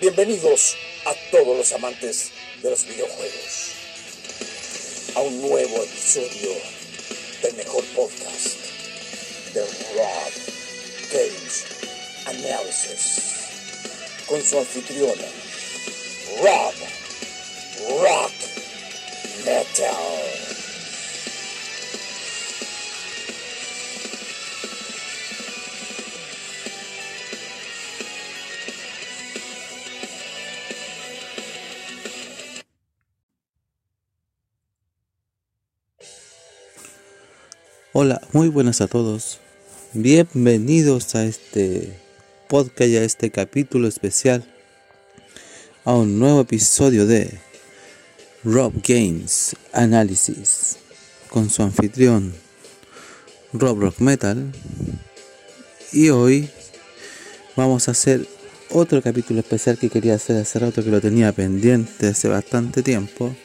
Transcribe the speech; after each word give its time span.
Bienvenidos 0.00 0.76
a 1.04 1.12
todos 1.30 1.58
los 1.58 1.72
amantes 1.72 2.30
de 2.62 2.70
los 2.70 2.86
videojuegos 2.86 3.72
a 5.14 5.20
un 5.20 5.42
nuevo 5.42 5.82
episodio 5.82 6.52
del 7.42 7.54
mejor 7.56 7.84
podcast 7.94 8.56
de 9.52 9.60
Rob 9.60 10.32
Games 11.12 11.66
Analysis 12.24 14.24
con 14.26 14.42
su 14.42 14.56
anfitriona 14.56 15.28
Rob 16.42 16.72
Rock 18.00 18.32
Metal. 19.44 20.19
Hola, 38.02 38.22
muy 38.32 38.48
buenas 38.48 38.80
a 38.80 38.86
todos. 38.86 39.40
Bienvenidos 39.92 41.14
a 41.16 41.26
este 41.26 41.92
podcast 42.48 42.88
y 42.88 42.96
a 42.96 43.04
este 43.04 43.30
capítulo 43.30 43.86
especial, 43.88 44.42
a 45.84 45.92
un 45.92 46.18
nuevo 46.18 46.40
episodio 46.40 47.04
de 47.04 47.38
Rob 48.42 48.72
Games 48.82 49.54
Analysis 49.74 50.78
con 51.28 51.50
su 51.50 51.62
anfitrión 51.62 52.32
Rob 53.52 53.78
Rock 53.78 53.98
Metal. 53.98 54.50
Y 55.92 56.08
hoy 56.08 56.48
vamos 57.54 57.86
a 57.88 57.90
hacer 57.90 58.26
otro 58.70 59.02
capítulo 59.02 59.40
especial 59.40 59.76
que 59.76 59.90
quería 59.90 60.14
hacer 60.14 60.38
hace 60.38 60.58
rato 60.58 60.82
que 60.82 60.90
lo 60.90 61.02
tenía 61.02 61.32
pendiente 61.32 62.06
hace 62.06 62.28
bastante 62.28 62.82
tiempo. 62.82 63.36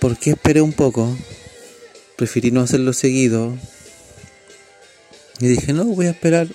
Porque 0.00 0.30
esperé 0.30 0.62
un 0.62 0.72
poco 0.72 1.14
preferí 2.16 2.50
no 2.50 2.62
hacerlo 2.62 2.92
seguido. 2.92 3.56
Y 5.40 5.48
dije, 5.48 5.72
no, 5.72 5.84
voy 5.84 6.06
a 6.06 6.10
esperar 6.10 6.48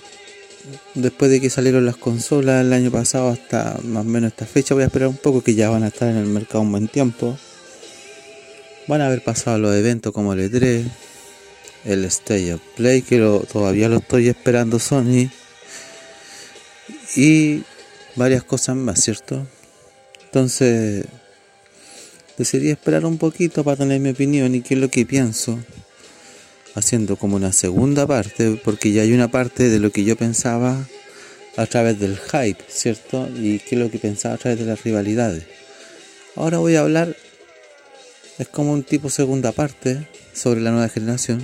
después 0.94 1.30
de 1.30 1.40
que 1.40 1.50
salieron 1.50 1.86
las 1.86 1.96
consolas 1.96 2.64
el 2.64 2.72
año 2.72 2.90
pasado 2.90 3.28
hasta 3.28 3.78
más 3.84 4.04
o 4.04 4.08
menos 4.08 4.32
esta 4.32 4.46
fecha. 4.46 4.74
Voy 4.74 4.82
a 4.82 4.86
esperar 4.86 5.08
un 5.08 5.16
poco 5.16 5.42
que 5.42 5.54
ya 5.54 5.70
van 5.70 5.84
a 5.84 5.88
estar 5.88 6.08
en 6.08 6.16
el 6.16 6.26
mercado 6.26 6.60
un 6.62 6.72
buen 6.72 6.88
tiempo. 6.88 7.38
Van 8.88 9.00
a 9.00 9.06
haber 9.06 9.22
pasado 9.22 9.58
los 9.58 9.74
eventos 9.74 10.12
como 10.12 10.32
el 10.32 10.50
E3, 10.50 10.84
el 11.84 12.04
Stage 12.06 12.54
of 12.54 12.60
Play, 12.76 13.02
que 13.02 13.18
todavía 13.50 13.88
lo 13.88 13.98
estoy 13.98 14.28
esperando 14.28 14.78
Sony. 14.80 15.30
Y 17.14 17.62
varias 18.16 18.42
cosas 18.42 18.76
más, 18.76 19.00
¿cierto? 19.00 19.46
Entonces 20.24 21.06
decidí 22.38 22.70
esperar 22.70 23.04
un 23.04 23.18
poquito 23.18 23.64
para 23.64 23.76
tener 23.76 24.00
mi 24.00 24.10
opinión 24.10 24.54
y 24.54 24.62
qué 24.62 24.74
es 24.74 24.80
lo 24.80 24.88
que 24.88 25.06
pienso, 25.06 25.58
haciendo 26.74 27.16
como 27.16 27.36
una 27.36 27.52
segunda 27.52 28.06
parte, 28.06 28.60
porque 28.64 28.92
ya 28.92 29.02
hay 29.02 29.12
una 29.12 29.28
parte 29.30 29.68
de 29.68 29.78
lo 29.78 29.90
que 29.90 30.04
yo 30.04 30.16
pensaba 30.16 30.86
a 31.56 31.66
través 31.66 31.98
del 31.98 32.16
hype, 32.16 32.62
¿cierto? 32.68 33.28
Y 33.36 33.58
qué 33.58 33.74
es 33.74 33.80
lo 33.80 33.90
que 33.90 33.98
pensaba 33.98 34.34
a 34.34 34.38
través 34.38 34.58
de 34.58 34.66
las 34.66 34.82
rivalidades. 34.82 35.44
Ahora 36.34 36.58
voy 36.58 36.76
a 36.76 36.80
hablar, 36.80 37.14
es 38.38 38.48
como 38.48 38.72
un 38.72 38.82
tipo 38.82 39.10
segunda 39.10 39.52
parte 39.52 40.08
sobre 40.32 40.60
la 40.60 40.70
nueva 40.70 40.88
generación. 40.88 41.42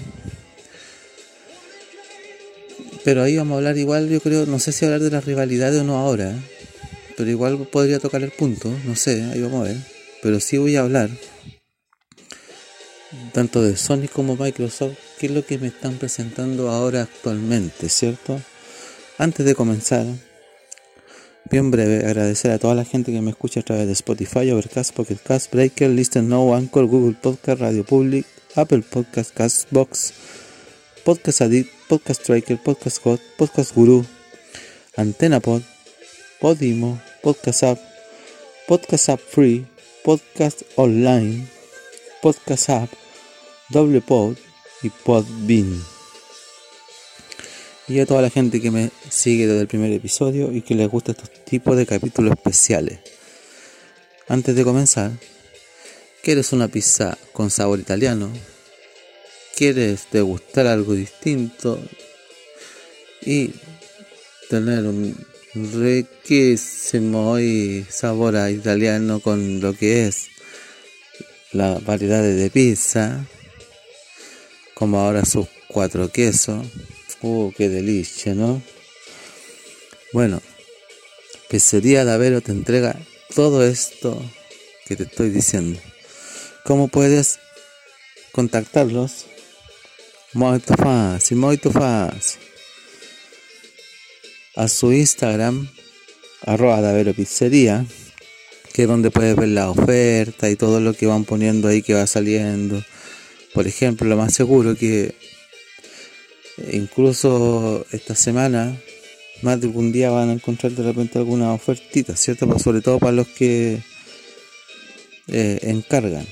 Pero 3.05 3.23
ahí 3.23 3.37
vamos 3.37 3.55
a 3.55 3.59
hablar 3.59 3.77
igual, 3.77 4.09
yo 4.09 4.21
creo, 4.21 4.47
no 4.47 4.59
sé 4.59 4.73
si 4.73 4.85
hablar 4.85 5.01
de 5.01 5.11
las 5.11 5.25
rivalidades 5.25 5.81
o 5.81 5.85
no 5.85 5.99
ahora, 5.99 6.31
¿eh? 6.31 6.41
pero 7.17 7.31
igual 7.31 7.67
podría 7.71 7.99
tocar 7.99 8.23
el 8.23 8.31
punto, 8.31 8.73
no 8.85 8.97
sé, 8.97 9.25
ahí 9.25 9.41
vamos 9.41 9.67
a 9.67 9.69
ver 9.71 9.98
pero 10.23 10.41
sí 10.41 10.59
voy 10.59 10.77
a 10.77 10.81
hablar 10.81 11.11
tanto 13.33 13.63
de 13.63 13.77
Sony 13.77 14.09
como 14.13 14.37
Microsoft, 14.37 14.97
qué 15.19 15.27
es 15.27 15.33
lo 15.33 15.45
que 15.45 15.59
me 15.59 15.69
están 15.69 15.95
presentando 15.97 16.71
ahora 16.71 17.03
actualmente, 17.03 17.89
¿cierto? 17.89 18.41
Antes 19.17 19.47
de 19.47 19.55
comenzar, 19.55 20.07
bien 21.51 21.71
breve, 21.71 22.07
agradecer 22.07 22.51
a 22.51 22.59
toda 22.59 22.75
la 22.75 22.85
gente 22.85 23.13
que 23.13 23.21
me 23.21 23.31
escucha 23.31 23.61
a 23.61 23.63
través 23.63 23.87
de 23.87 23.93
Spotify, 23.93 24.51
Overcast, 24.51 24.95
Pocket 24.95 25.17
Cast, 25.17 25.53
Breaker, 25.53 25.91
Listen 25.91 26.29
Now, 26.29 26.55
Anchor, 26.55 26.87
Google 26.87 27.17
Podcast, 27.21 27.61
Radio 27.61 27.85
Public, 27.85 28.27
Apple 28.55 28.83
Podcast, 28.83 29.35
Castbox, 29.35 30.13
Podcast 31.05 31.41
Addict, 31.41 31.71
Podcast 31.89 32.23
Tracker, 32.25 32.59
Podcast 32.63 33.03
God, 33.03 33.21
Podcast 33.37 33.75
Guru, 33.75 34.05
Antena 34.97 35.41
Pod, 35.41 35.63
Podimo, 36.41 37.01
Podcast 37.23 37.63
App, 37.63 37.79
Podcast 38.67 39.09
App 39.09 39.21
Free, 39.21 39.67
podcast 40.05 40.63
online, 40.77 41.47
podcast 42.23 42.71
app, 42.71 42.91
doble 43.69 44.01
pod 44.01 44.37
y 44.83 44.91
podbean. 44.91 45.83
Y 47.89 48.01
a 48.01 48.07
toda 48.07 48.23
la 48.23 48.31
gente 48.31 48.61
que 48.61 48.71
me 48.71 48.91
sigue 49.09 49.47
desde 49.47 49.63
el 49.63 49.69
primer 49.69 49.93
episodio 49.93 50.53
y 50.53 50.63
que 50.63 50.75
les 50.75 50.89
gusta 50.89 51.13
estos 51.13 51.31
tipos 51.45 51.77
de 51.77 51.87
capítulos 51.87 52.33
especiales. 52.33 53.01
Antes 54.29 54.55
de 54.55 54.65
comenzar, 54.65 55.13
¿quieres 56.23 56.53
una 56.53 56.69
pizza 56.69 57.17
con 57.33 57.51
sabor 57.51 57.81
italiano? 57.81 58.31
¿Quieres 59.57 60.07
degustar 60.13 60.67
algo 60.67 60.93
distinto? 60.93 61.81
Y 63.23 63.53
tener 64.51 64.85
un 64.85 65.17
riquísimo 65.73 67.39
y 67.39 67.87
sabor 67.89 68.37
a 68.37 68.51
italiano 68.51 69.21
con 69.21 69.61
lo 69.61 69.75
que 69.75 70.07
es 70.07 70.29
la 71.53 71.79
variedad 71.79 72.23
de 72.23 72.51
pizza, 72.51 73.27
como 74.75 75.01
ahora 75.01 75.25
sus 75.25 75.47
cuatro 75.69 76.11
quesos. 76.11 76.67
Uh, 77.23 77.53
qué 77.57 77.69
delicia, 77.69 78.35
¿no? 78.35 78.63
Bueno, 80.13 80.41
Pizzería 81.49 82.05
Davero 82.05 82.41
te 82.41 82.53
entrega 82.53 82.97
todo 83.35 83.65
esto 83.65 84.23
que 84.87 84.97
te 84.97 85.05
estoy 85.05 85.31
diciendo. 85.31 85.81
¿Cómo 86.65 86.89
puedes 86.89 87.39
contactarlos? 88.33 89.27
Muy 90.33 90.61
fácil, 90.61 91.39
muy 91.39 91.57
fácil 91.57 92.41
a 94.59 94.67
su 94.67 94.93
Instagram, 94.93 95.69
arroba 96.45 96.81
Davero 96.81 97.15
Pizzería, 97.15 97.87
que 98.73 98.83
es 98.83 98.89
donde 98.89 99.13
puedes 99.13 99.37
ver 99.37 99.51
la 99.51 99.71
oferta 99.71 100.51
y 100.51 100.57
todo 100.57 100.81
lo 100.81 100.95
que 100.95 101.07
van 101.07 101.25
poniendo 101.25 101.69
ahí 101.69 101.81
que 101.81 101.95
va 101.95 102.09
saliendo. 102.09 102.83
Por 103.55 103.69
ejemplo, 103.69 104.09
lo 104.09 104.17
más 104.17 104.35
seguro 104.35 104.75
que 104.75 105.15
incluso 106.73 107.87
esta 107.93 108.17
semana, 108.17 108.77
más 109.43 109.61
de 109.61 109.69
algún 109.69 109.93
día 109.93 110.11
van 110.11 110.31
a 110.31 110.33
encontrar 110.33 110.73
de 110.73 110.83
repente 110.83 111.19
alguna 111.19 111.53
ofertita, 111.53 112.17
¿cierto? 112.17 112.59
sobre 112.59 112.81
todo 112.81 112.99
para 112.99 113.13
los 113.13 113.29
que 113.29 113.81
eh, 115.29 115.59
encargan. 115.63 116.27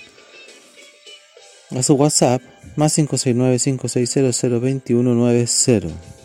A 1.71 1.81
su 1.81 1.95
WhatsApp, 1.95 2.43
más 2.75 2.93
569 2.93 3.61
560 3.61 4.49
02190 4.49 6.16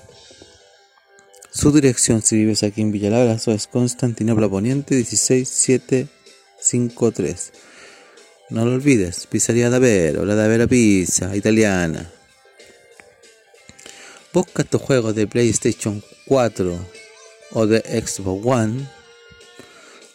su 1.51 1.71
dirección, 1.71 2.21
si 2.21 2.35
vives 2.37 2.63
aquí 2.63 2.81
en 2.81 2.91
Villalabrazo, 2.91 3.51
es 3.51 3.67
Constantinopla 3.67 4.49
Poniente 4.49 5.03
16753. 5.03 7.51
No 8.49 8.65
lo 8.65 8.73
olvides, 8.73 9.27
Pizzería 9.27 9.69
Davero, 9.69 10.25
la 10.25 10.33
Davera 10.35 10.67
Pizza, 10.67 11.35
italiana. 11.35 12.11
Busca 14.33 14.63
tus 14.63 14.81
juegos 14.81 15.13
de 15.13 15.27
PlayStation 15.27 16.01
4 16.25 16.79
o 17.51 17.67
de 17.67 17.79
Xbox 17.79 18.45
One, 18.45 18.89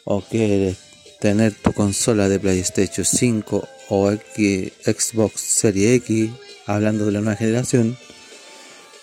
o 0.05 0.23
quieres 0.23 0.79
tener 1.21 1.53
tu 1.55 1.73
consola 1.73 2.31
de 2.31 2.41
PlayStation 2.41 3.05
5 3.05 3.69
o 3.91 4.11
Xbox 4.11 5.41
Series 5.41 6.03
X, 6.03 6.31
hablando 6.65 7.05
de 7.05 7.12
la 7.12 7.21
nueva 7.21 7.37
generación. 7.37 7.99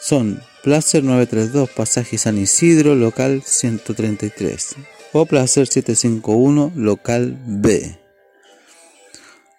son 0.00 0.42
Placer 0.68 1.02
932 1.02 1.70
Pasaje 1.70 2.18
San 2.18 2.36
Isidro 2.36 2.94
local 2.94 3.42
133 3.42 4.76
o 5.14 5.24
Placer 5.24 5.66
751 5.66 6.72
local 6.76 7.38
B 7.46 7.98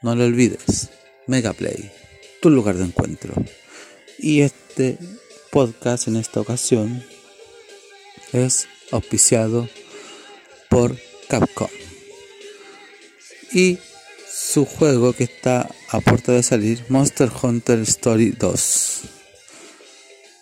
no 0.04 0.14
lo 0.14 0.26
olvides 0.26 0.92
Megaplay, 1.26 1.92
tu 2.44 2.52
lugar 2.52 2.76
de 2.76 2.84
encuentro. 2.84 3.34
Y 4.20 4.42
este 4.42 5.00
podcast 5.50 6.08
en 6.08 6.16
esta 6.16 6.42
ocasión 6.42 7.04
es 8.32 8.68
auspiciado 8.92 9.68
por 10.70 10.96
Capcom. 11.28 11.70
Y 13.52 13.80
su 14.32 14.64
juego 14.66 15.14
que 15.14 15.24
está 15.24 15.68
a 15.90 16.02
puerta 16.02 16.34
de 16.34 16.44
salir, 16.44 16.86
Monster 16.88 17.32
Hunter 17.42 17.80
Story 17.80 18.30
2. 18.30 19.09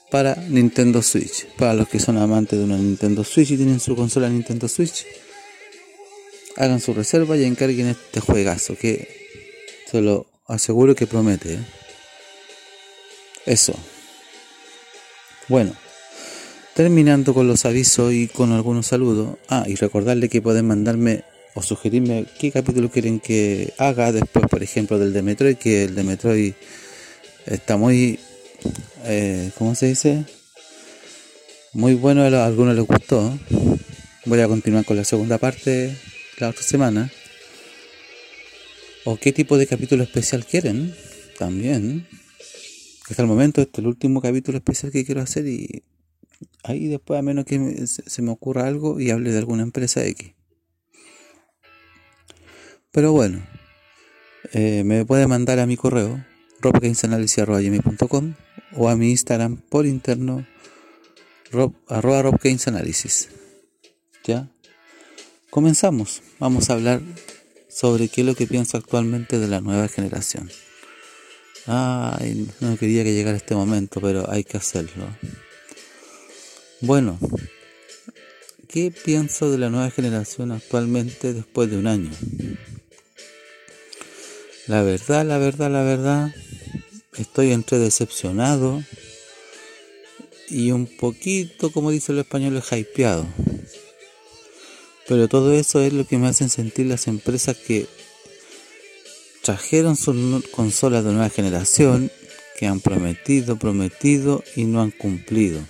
Para 0.10 0.36
Nintendo 0.36 1.02
Switch. 1.02 1.46
Para 1.58 1.74
los 1.74 1.88
que 1.88 2.00
son 2.00 2.18
amantes 2.18 2.58
de 2.58 2.66
una 2.66 2.78
Nintendo 2.78 3.24
Switch 3.24 3.52
y 3.52 3.58
tienen 3.58 3.80
su 3.80 3.96
consola 3.96 4.30
Nintendo 4.30 4.68
Switch. 4.68 5.06
Hagan 6.56 6.80
su 6.80 6.94
reserva 6.94 7.38
y 7.38 7.44
encarguen 7.44 7.88
este 7.88 8.20
juegazo 8.20 8.76
que 8.76 9.08
se 9.90 10.02
lo 10.02 10.26
aseguro 10.48 10.96
que 10.96 11.08
promete. 11.08 11.54
¿eh? 11.54 11.60
Eso. 13.46 13.74
Bueno, 15.48 15.74
terminando 16.74 17.34
con 17.34 17.48
los 17.48 17.66
avisos 17.66 18.14
y 18.14 18.28
con 18.28 18.52
algunos 18.52 18.88
saludos. 18.88 19.38
Ah, 19.50 19.66
y 19.68 19.76
recordarle 19.76 20.30
que 20.30 20.42
pueden 20.42 20.68
mandarme 20.68 21.24
o 21.54 21.64
sugerirme 21.64 22.26
qué 22.40 22.52
capítulo 22.52 22.92
quieren 22.92 23.20
que 23.20 23.74
haga 23.78 24.12
después, 24.12 24.46
por 24.48 24.62
ejemplo, 24.62 25.00
del 25.00 25.14
de 25.14 25.24
Metroid, 25.24 25.58
que 25.58 25.86
el 25.86 25.96
de 25.96 26.04
Metroid 26.04 26.54
está 27.46 27.78
muy, 27.78 28.20
eh, 29.04 29.52
¿cómo 29.58 29.76
se 29.76 29.88
dice? 29.88 30.26
Muy 31.74 31.96
bueno, 31.96 32.24
a 32.24 32.46
algunos 32.46 32.76
les 32.76 32.86
gustó. 32.86 33.38
Voy 34.26 34.40
a 34.42 34.48
continuar 34.48 34.86
con 34.86 34.98
la 34.98 35.04
segunda 35.04 35.38
parte 35.38 35.96
la 36.38 36.50
otra 36.50 36.64
semana 36.64 37.12
o 39.06 39.16
qué 39.16 39.32
tipo 39.32 39.58
de 39.58 39.68
capítulo 39.68 40.04
especial 40.04 40.46
quieren 40.46 40.94
también. 41.40 42.06
Hasta 43.10 43.22
el 43.22 43.28
momento 43.30 43.62
este 43.62 43.74
es 43.76 43.80
el 43.80 43.88
último 43.88 44.22
capítulo 44.22 44.58
especial 44.58 44.92
que 44.92 45.06
quiero 45.06 45.22
hacer 45.22 45.48
y 45.48 45.84
ahí 46.64 46.88
después 46.88 47.18
a 47.18 47.22
menos 47.22 47.46
que 47.46 47.88
se 47.88 48.22
me 48.22 48.32
ocurra 48.32 48.68
algo 48.68 49.00
y 49.00 49.12
hable 49.12 49.32
de 49.32 49.38
alguna 49.38 49.64
empresa 49.64 50.06
X. 50.06 50.34
Pero 52.92 53.14
bueno, 53.14 53.48
eh, 54.52 54.84
me 54.84 55.06
puede 55.06 55.26
mandar 55.26 55.60
a 55.60 55.68
mi 55.68 55.78
correo 55.78 56.26
robgamesanalysis.com 56.62 58.34
o 58.76 58.90
a 58.90 58.96
mi 58.96 59.12
Instagram 59.12 59.58
por 59.58 59.86
interno 59.86 60.46
rob, 61.52 61.74
arroba 61.88 62.38
¿Ya? 64.26 64.50
Comenzamos. 65.50 66.22
Vamos 66.40 66.70
a 66.70 66.74
hablar 66.74 67.02
sobre 67.70 68.10
qué 68.10 68.22
es 68.22 68.28
lo 68.28 68.36
que 68.36 68.48
pienso 68.48 68.78
actualmente 68.78 69.40
de 69.40 69.48
la 69.48 69.62
nueva 69.62 69.88
generación. 69.88 70.50
Ay, 71.66 72.50
no 72.60 72.78
quería 72.78 73.04
que 73.04 73.14
llegara 73.14 73.38
este 73.38 73.56
momento, 73.56 74.00
pero 74.02 74.30
hay 74.30 74.44
que 74.44 74.58
hacerlo. 74.58 75.06
Bueno, 76.82 77.18
¿qué 78.68 78.92
pienso 78.92 79.52
de 79.52 79.58
la 79.58 79.70
nueva 79.70 79.90
generación 79.92 80.52
actualmente 80.52 81.34
después 81.34 81.70
de 81.70 81.78
un 81.78 81.88
año? 81.88 82.12
La 84.68 84.82
verdad, 84.82 85.26
la 85.26 85.38
verdad, 85.38 85.72
la 85.72 85.82
verdad, 85.82 86.36
estoy 87.18 87.54
entre 87.54 87.80
decepcionado 87.80 88.84
y 90.50 90.72
un 90.72 90.88
poquito, 90.88 91.72
como 91.72 91.90
dice 91.90 92.12
el 92.12 92.20
español, 92.20 92.62
hypeado. 92.70 93.26
Pero 95.08 95.30
todo 95.30 95.54
eso 95.54 95.80
es 95.80 95.94
lo 95.94 96.06
que 96.06 96.18
me 96.18 96.28
hacen 96.28 96.50
sentir 96.50 96.88
las 96.88 97.08
empresas 97.08 97.56
que 97.56 97.88
trajeron 99.42 99.96
sus 99.96 100.46
consolas 100.50 101.06
de 101.06 101.14
nueva 101.14 101.30
generación, 101.30 102.12
que 102.60 102.68
han 102.68 102.82
prometido, 102.82 103.56
prometido 103.56 104.44
y 104.58 104.66
no 104.66 104.82
han 104.82 104.92
cumplido. 104.92 105.62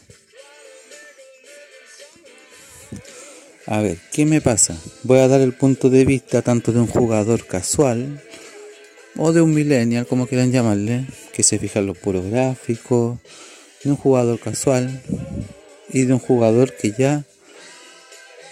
A 3.67 3.79
ver, 3.81 3.99
¿qué 4.11 4.25
me 4.25 4.41
pasa? 4.41 4.75
Voy 5.03 5.19
a 5.19 5.27
dar 5.27 5.41
el 5.41 5.53
punto 5.53 5.91
de 5.91 6.03
vista 6.03 6.41
tanto 6.41 6.71
de 6.71 6.79
un 6.79 6.87
jugador 6.87 7.45
casual 7.45 8.23
o 9.17 9.33
de 9.33 9.41
un 9.41 9.53
millennial, 9.53 10.05
como 10.07 10.27
quieran 10.27 10.51
llamarle, 10.51 11.05
que 11.33 11.43
se 11.43 11.59
fija 11.59 11.79
en 11.79 11.87
los 11.87 11.97
puros 11.97 12.25
gráficos, 12.25 13.19
de 13.83 13.89
un 13.91 13.97
jugador 13.97 14.39
casual 14.39 15.01
y 15.89 16.03
de 16.03 16.13
un 16.13 16.19
jugador 16.19 16.73
que 16.73 16.93
ya 16.97 17.23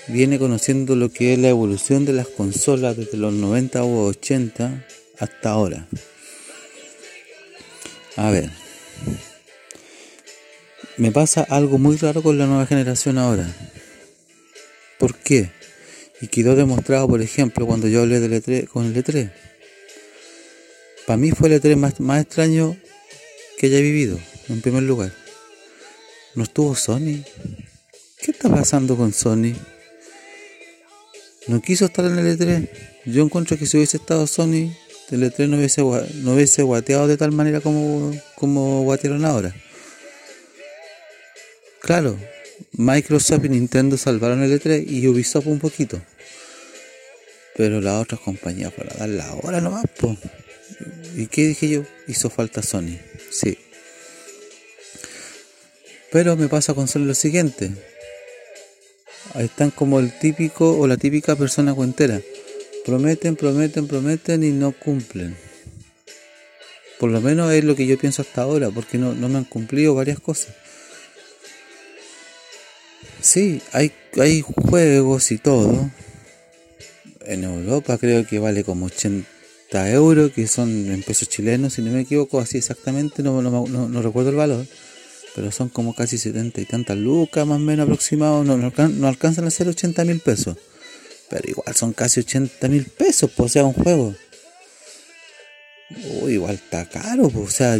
viene 0.07 0.37
conociendo 0.39 0.95
lo 0.95 1.09
que 1.09 1.33
es 1.33 1.39
la 1.39 1.49
evolución 1.49 2.05
de 2.05 2.13
las 2.13 2.27
consolas 2.27 2.97
desde 2.97 3.17
los 3.17 3.33
90 3.33 3.83
o 3.83 4.05
80 4.05 4.85
hasta 5.19 5.49
ahora. 5.49 5.87
A 8.17 8.31
ver, 8.31 8.49
me 10.97 11.11
pasa 11.11 11.45
algo 11.49 11.77
muy 11.77 11.97
raro 11.97 12.23
con 12.23 12.37
la 12.37 12.45
nueva 12.45 12.65
generación 12.65 13.17
ahora. 13.17 13.47
¿Por 14.97 15.15
qué? 15.15 15.51
Y 16.21 16.27
quedó 16.27 16.55
demostrado, 16.55 17.07
por 17.07 17.21
ejemplo, 17.21 17.65
cuando 17.65 17.87
yo 17.87 18.01
hablé 18.01 18.21
del 18.21 18.41
E3 18.41 18.67
con 18.67 18.85
el 18.85 18.95
E3. 18.95 19.29
Para 21.05 21.17
mí 21.17 21.31
fue 21.31 21.49
el 21.49 21.61
E3 21.61 21.75
más, 21.75 21.99
más 21.99 22.21
extraño 22.21 22.75
que 23.57 23.67
haya 23.67 23.79
vivido, 23.79 24.19
en 24.49 24.61
primer 24.61 24.83
lugar. 24.83 25.13
No 26.33 26.43
estuvo 26.43 26.75
Sony. 26.75 27.23
¿Qué 28.21 28.31
está 28.31 28.49
pasando 28.49 28.97
con 28.97 29.13
Sony? 29.13 29.53
no 31.47 31.61
quiso 31.61 31.85
estar 31.85 32.05
en 32.05 32.17
el 32.17 32.37
E3. 32.37 32.69
Yo 33.05 33.23
encuentro 33.23 33.57
que 33.57 33.65
si 33.65 33.77
hubiese 33.77 33.97
estado 33.97 34.25
Sony, 34.27 34.73
el 35.11 35.23
E3 35.23 35.47
no 35.47 35.57
hubiese, 35.57 35.81
no 35.81 36.33
hubiese 36.33 36.63
guateado 36.63 37.07
de 37.07 37.17
tal 37.17 37.31
manera 37.31 37.61
como, 37.61 38.13
como 38.35 38.83
guatearon 38.83 39.25
ahora. 39.25 39.53
Claro, 41.81 42.17
Microsoft 42.71 43.45
y 43.45 43.49
Nintendo 43.49 43.97
salvaron 43.97 44.41
el 44.41 44.59
E3 44.59 44.85
y 44.87 45.07
Ubisoft 45.07 45.47
un 45.47 45.59
poquito. 45.59 46.01
Pero 47.55 47.79
las 47.79 48.01
otras 48.01 48.19
compañías 48.21 48.73
para 48.73 48.93
dar 48.95 49.09
la 49.09 49.33
hora 49.35 49.61
nomás, 49.61 49.85
po. 49.99 50.17
¿Y 51.15 51.27
qué 51.27 51.47
dije 51.47 51.69
yo? 51.69 51.83
Hizo 52.07 52.29
falta 52.29 52.61
Sony. 52.61 52.99
Sí. 53.31 53.57
Pero 56.11 56.35
me 56.35 56.47
pasa 56.47 56.73
con 56.73 56.87
Sony 56.87 57.05
lo 57.05 57.15
siguiente 57.15 57.71
están 59.43 59.71
como 59.71 59.99
el 59.99 60.17
típico 60.17 60.77
o 60.77 60.87
la 60.87 60.97
típica 60.97 61.35
persona 61.35 61.73
cuentera. 61.73 62.21
Prometen, 62.85 63.35
prometen, 63.35 63.87
prometen 63.87 64.43
y 64.43 64.51
no 64.51 64.71
cumplen. 64.71 65.35
Por 66.99 67.11
lo 67.11 67.19
menos 67.19 67.51
es 67.51 67.63
lo 67.63 67.75
que 67.75 67.87
yo 67.87 67.97
pienso 67.97 68.21
hasta 68.21 68.43
ahora, 68.43 68.69
porque 68.69 68.97
no, 68.97 69.13
me 69.13 69.37
han 69.37 69.43
cumplido 69.43 69.95
varias 69.95 70.19
cosas. 70.19 70.53
Sí, 73.21 73.61
hay, 73.71 73.91
hay 74.19 74.41
juegos 74.41 75.31
y 75.31 75.37
todo. 75.39 75.89
En 77.21 77.43
Europa 77.43 77.97
creo 77.97 78.25
que 78.25 78.39
vale 78.39 78.63
como 78.63 78.85
80 78.85 79.27
euros, 79.83 80.31
que 80.31 80.47
son 80.47 80.91
en 80.91 81.03
pesos 81.03 81.29
chilenos, 81.29 81.73
si 81.73 81.81
no 81.81 81.91
me 81.91 82.01
equivoco, 82.01 82.39
así 82.39 82.57
exactamente, 82.57 83.23
no, 83.23 83.41
no 83.41 84.01
recuerdo 84.01 84.29
el 84.29 84.35
valor 84.35 84.65
pero 85.35 85.51
son 85.51 85.67
como 85.67 85.93
casi 85.93 86.17
setenta 86.17 86.61
y 86.61 86.65
tantas 86.65 86.97
lucas 86.97 87.45
más 87.45 87.57
o 87.57 87.59
menos 87.59 87.83
aproximados, 87.83 88.45
no, 88.45 88.55
no, 88.57 89.07
alcanzan 89.07 89.45
a 89.45 89.51
ser 89.51 89.67
80 89.67 90.05
mil 90.05 90.21
pesos, 90.21 90.55
pero 91.29 91.49
igual 91.49 91.75
son 91.75 91.91
casi 91.91 92.21
80 92.21 92.69
mil 92.69 92.85
pesos, 92.85 93.29
pues, 93.35 93.51
o 93.51 93.53
sea, 93.53 93.65
un 93.65 93.73
juego. 93.73 94.15
Uy, 96.21 96.33
igual 96.33 96.55
está 96.55 96.87
caro, 96.87 97.29
pues, 97.29 97.49
o 97.49 97.51
sea, 97.51 97.77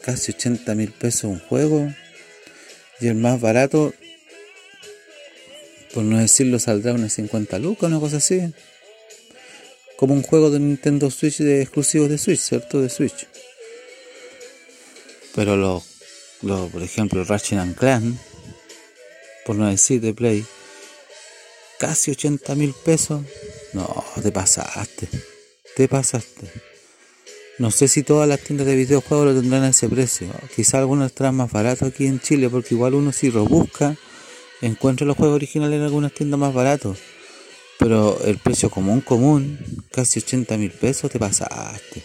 casi 0.00 0.30
80 0.30 0.76
mil 0.76 0.92
pesos 0.92 1.24
un 1.24 1.40
juego, 1.40 1.92
y 3.00 3.08
el 3.08 3.16
más 3.16 3.40
barato, 3.40 3.92
por 5.92 6.04
no 6.04 6.18
decirlo, 6.18 6.60
saldrá 6.60 6.92
unas 6.92 7.12
50 7.14 7.58
lucas, 7.58 7.88
una 7.90 7.98
cosa 7.98 8.18
así. 8.18 8.54
Como 10.00 10.14
un 10.14 10.22
juego 10.22 10.50
de 10.50 10.58
Nintendo 10.58 11.10
Switch 11.10 11.38
de 11.38 11.60
exclusivos 11.60 12.08
de 12.08 12.16
Switch, 12.16 12.40
¿cierto? 12.40 12.80
De 12.80 12.88
Switch. 12.88 13.28
Pero 15.34 15.56
los 15.56 15.84
por 16.72 16.82
ejemplo, 16.82 17.22
Ratchet 17.22 17.76
Clan, 17.76 18.18
por 19.44 19.56
no 19.56 19.68
decir 19.68 20.00
de 20.00 20.14
Play, 20.14 20.44
casi 21.78 22.12
80 22.12 22.54
mil 22.54 22.72
pesos. 22.72 23.20
No, 23.74 24.04
te 24.22 24.32
pasaste, 24.32 25.06
te 25.76 25.86
pasaste. 25.86 26.50
No 27.58 27.70
sé 27.70 27.88
si 27.88 28.02
todas 28.02 28.26
las 28.26 28.40
tiendas 28.40 28.66
de 28.66 28.74
videojuegos 28.74 29.26
lo 29.26 29.38
tendrán 29.38 29.64
a 29.64 29.68
ese 29.68 29.86
precio. 29.90 30.28
Quizá 30.56 30.78
algunos 30.78 31.08
estarán 31.08 31.34
más 31.34 31.52
baratos 31.52 31.88
aquí 31.88 32.06
en 32.06 32.18
Chile 32.18 32.48
porque 32.48 32.74
igual 32.74 32.94
uno 32.94 33.12
si 33.12 33.30
lo 33.30 33.44
busca 33.44 33.96
encuentra 34.62 35.06
los 35.06 35.18
juegos 35.18 35.36
originales 35.36 35.76
en 35.76 35.84
algunas 35.84 36.14
tiendas 36.14 36.40
más 36.40 36.54
baratos. 36.54 36.98
Pero 37.80 38.20
el 38.24 38.38
precio 38.38 38.70
común, 38.70 39.00
común, 39.00 39.58
casi 39.90 40.20
80 40.20 40.56
mil 40.56 40.70
pesos, 40.70 41.10
te 41.10 41.18
pasaste. 41.18 42.02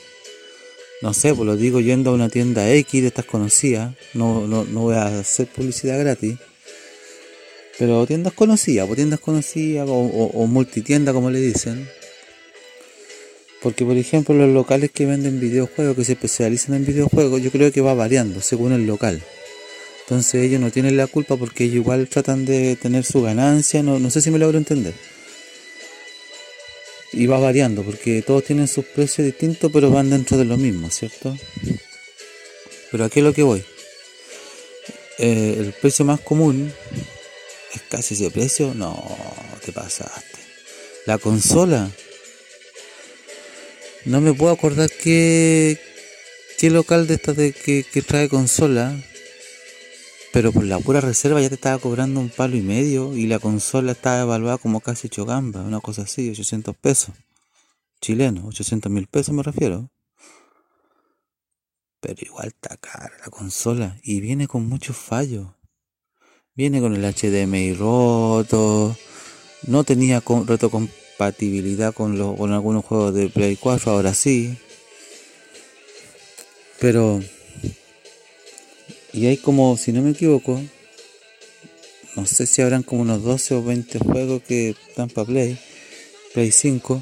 No 1.03 1.13
sé, 1.13 1.35
pues 1.35 1.45
lo 1.45 1.55
digo 1.55 1.79
yendo 1.81 2.09
a 2.09 2.13
una 2.13 2.29
tienda 2.29 2.67
X 2.71 3.01
de 3.01 3.09
estas 3.09 3.25
conocidas. 3.25 3.93
No, 4.15 4.47
no, 4.47 4.63
no 4.63 4.79
voy 4.79 4.95
a 4.95 5.19
hacer 5.19 5.45
publicidad 5.45 5.99
gratis. 5.99 6.39
Pero 7.77 8.07
tiendas 8.07 8.33
conocidas, 8.33 8.87
pues 8.87 8.95
tiendas 8.95 9.19
conocidas 9.19 9.87
o, 9.87 9.93
o 9.93 10.47
multitiendas 10.47 11.13
como 11.13 11.29
le 11.29 11.39
dicen 11.39 11.87
porque 13.65 13.83
por 13.83 13.97
ejemplo 13.97 14.35
los 14.35 14.53
locales 14.53 14.91
que 14.91 15.07
venden 15.07 15.39
videojuegos, 15.39 15.95
que 15.95 16.05
se 16.05 16.11
especializan 16.11 16.75
en 16.75 16.85
videojuegos, 16.85 17.41
yo 17.41 17.49
creo 17.49 17.71
que 17.71 17.81
va 17.81 17.95
variando 17.95 18.39
según 18.39 18.73
el 18.73 18.85
local. 18.85 19.23
Entonces 20.01 20.43
ellos 20.43 20.61
no 20.61 20.69
tienen 20.69 20.97
la 20.97 21.07
culpa 21.07 21.35
porque 21.35 21.63
ellos 21.63 21.77
igual 21.77 22.07
tratan 22.07 22.45
de 22.45 22.75
tener 22.75 23.05
su 23.05 23.23
ganancia, 23.23 23.81
no, 23.81 23.97
no 23.97 24.11
sé 24.11 24.21
si 24.21 24.29
me 24.29 24.37
logro 24.37 24.59
entender. 24.59 24.93
Y 27.15 27.27
va 27.27 27.39
variando 27.39 27.81
porque 27.81 28.21
todos 28.21 28.43
tienen 28.43 28.67
sus 28.67 28.85
precios 28.85 29.25
distintos 29.25 29.71
pero 29.73 29.89
van 29.89 30.09
dentro 30.09 30.37
de 30.37 30.45
lo 30.45 30.57
mismo, 30.57 30.89
¿cierto? 30.91 31.35
Pero 32.91 33.05
aquí 33.05 33.19
es 33.19 33.25
lo 33.25 33.33
que 33.33 33.43
voy. 33.43 33.63
Eh, 35.17 35.55
el 35.57 35.73
precio 35.73 36.05
más 36.05 36.19
común 36.19 36.71
es 37.73 37.81
casi 37.89 38.13
ese 38.13 38.29
precio. 38.31 38.73
No, 38.75 39.17
te 39.65 39.71
pasaste. 39.71 40.39
La 41.05 41.17
consola 41.17 41.89
no 44.05 44.21
me 44.21 44.33
puedo 44.33 44.51
acordar 44.53 44.89
qué, 44.89 45.79
qué 46.57 46.69
local 46.69 47.07
de 47.07 47.15
estas 47.15 47.35
de 47.35 47.53
que, 47.53 47.83
trae 48.05 48.29
consola. 48.29 48.95
Pero 50.35 50.51
por 50.51 50.65
la 50.65 50.81
pura 50.81 50.99
reserva 50.99 51.39
ya 51.39 51.47
te 51.47 51.55
estaba 51.55 51.77
cobrando 51.77 52.19
un 52.19 52.27
palo 52.27 52.57
y 52.57 52.61
medio 52.61 53.15
y 53.15 53.25
la 53.25 53.39
consola 53.39 53.93
estaba 53.93 54.19
evaluada 54.19 54.57
como 54.57 54.81
casi 54.81 55.07
8 55.07 55.25
gambas, 55.25 55.65
una 55.65 55.79
cosa 55.79 56.01
así, 56.01 56.29
800 56.29 56.75
pesos. 56.75 57.15
Chileno, 58.01 58.45
800 58.47 58.91
mil 58.91 59.07
pesos 59.07 59.33
me 59.33 59.43
refiero. 59.43 59.89
Pero 62.01 62.17
igual 62.19 62.47
está 62.47 62.75
cara 62.75 63.13
la 63.23 63.31
consola 63.31 63.97
y 64.03 64.19
viene 64.19 64.45
con 64.49 64.67
muchos 64.67 64.97
fallos. 64.97 65.47
Viene 66.53 66.81
con 66.81 66.93
el 66.93 67.13
HDMI 67.13 67.73
roto, 67.73 68.93
no 69.67 69.85
tenía 69.85 70.21
reto 70.45 70.69
compatibilidad 70.69 71.93
con, 71.93 72.35
con 72.35 72.51
algunos 72.51 72.83
juegos 72.83 73.13
de 73.13 73.29
Play 73.29 73.55
4, 73.55 73.89
ahora 73.89 74.13
sí. 74.13 74.57
Pero... 76.81 77.21
Y 79.15 79.27
hay 79.27 79.37
como, 79.37 79.77
si 79.77 79.93
no 79.93 80.01
me 80.01 80.11
equivoco, 80.11 80.61
no 82.17 82.25
sé 82.25 82.45
si 82.45 82.61
habrán 82.61 82.83
como 82.83 83.03
unos 83.03 83.23
12 83.23 83.55
o 83.55 83.63
20 83.63 83.99
juegos 83.99 84.43
que 84.43 84.71
están 84.71 85.07
para 85.07 85.25
Play, 85.25 85.57
Play 86.33 86.51
5. 86.51 87.01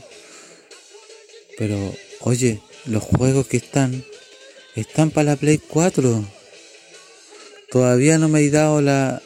Pero, 1.58 1.76
oye, 2.20 2.62
los 2.86 3.02
juegos 3.02 3.48
que 3.48 3.58
están, 3.58 4.06
están 4.76 5.10
para 5.10 5.32
la 5.32 5.36
Play 5.38 5.58
4. 5.58 6.24
Todavía 7.72 8.20
no 8.20 8.30
me 8.30 8.42
he 8.42 8.52
dado 8.52 8.80
la, 8.80 9.20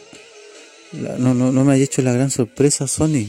no, 0.93 1.33
no, 1.33 1.51
no 1.51 1.65
me 1.65 1.73
ha 1.73 1.77
hecho 1.77 2.01
la 2.01 2.13
gran 2.13 2.31
sorpresa 2.31 2.87
Sony. 2.87 3.27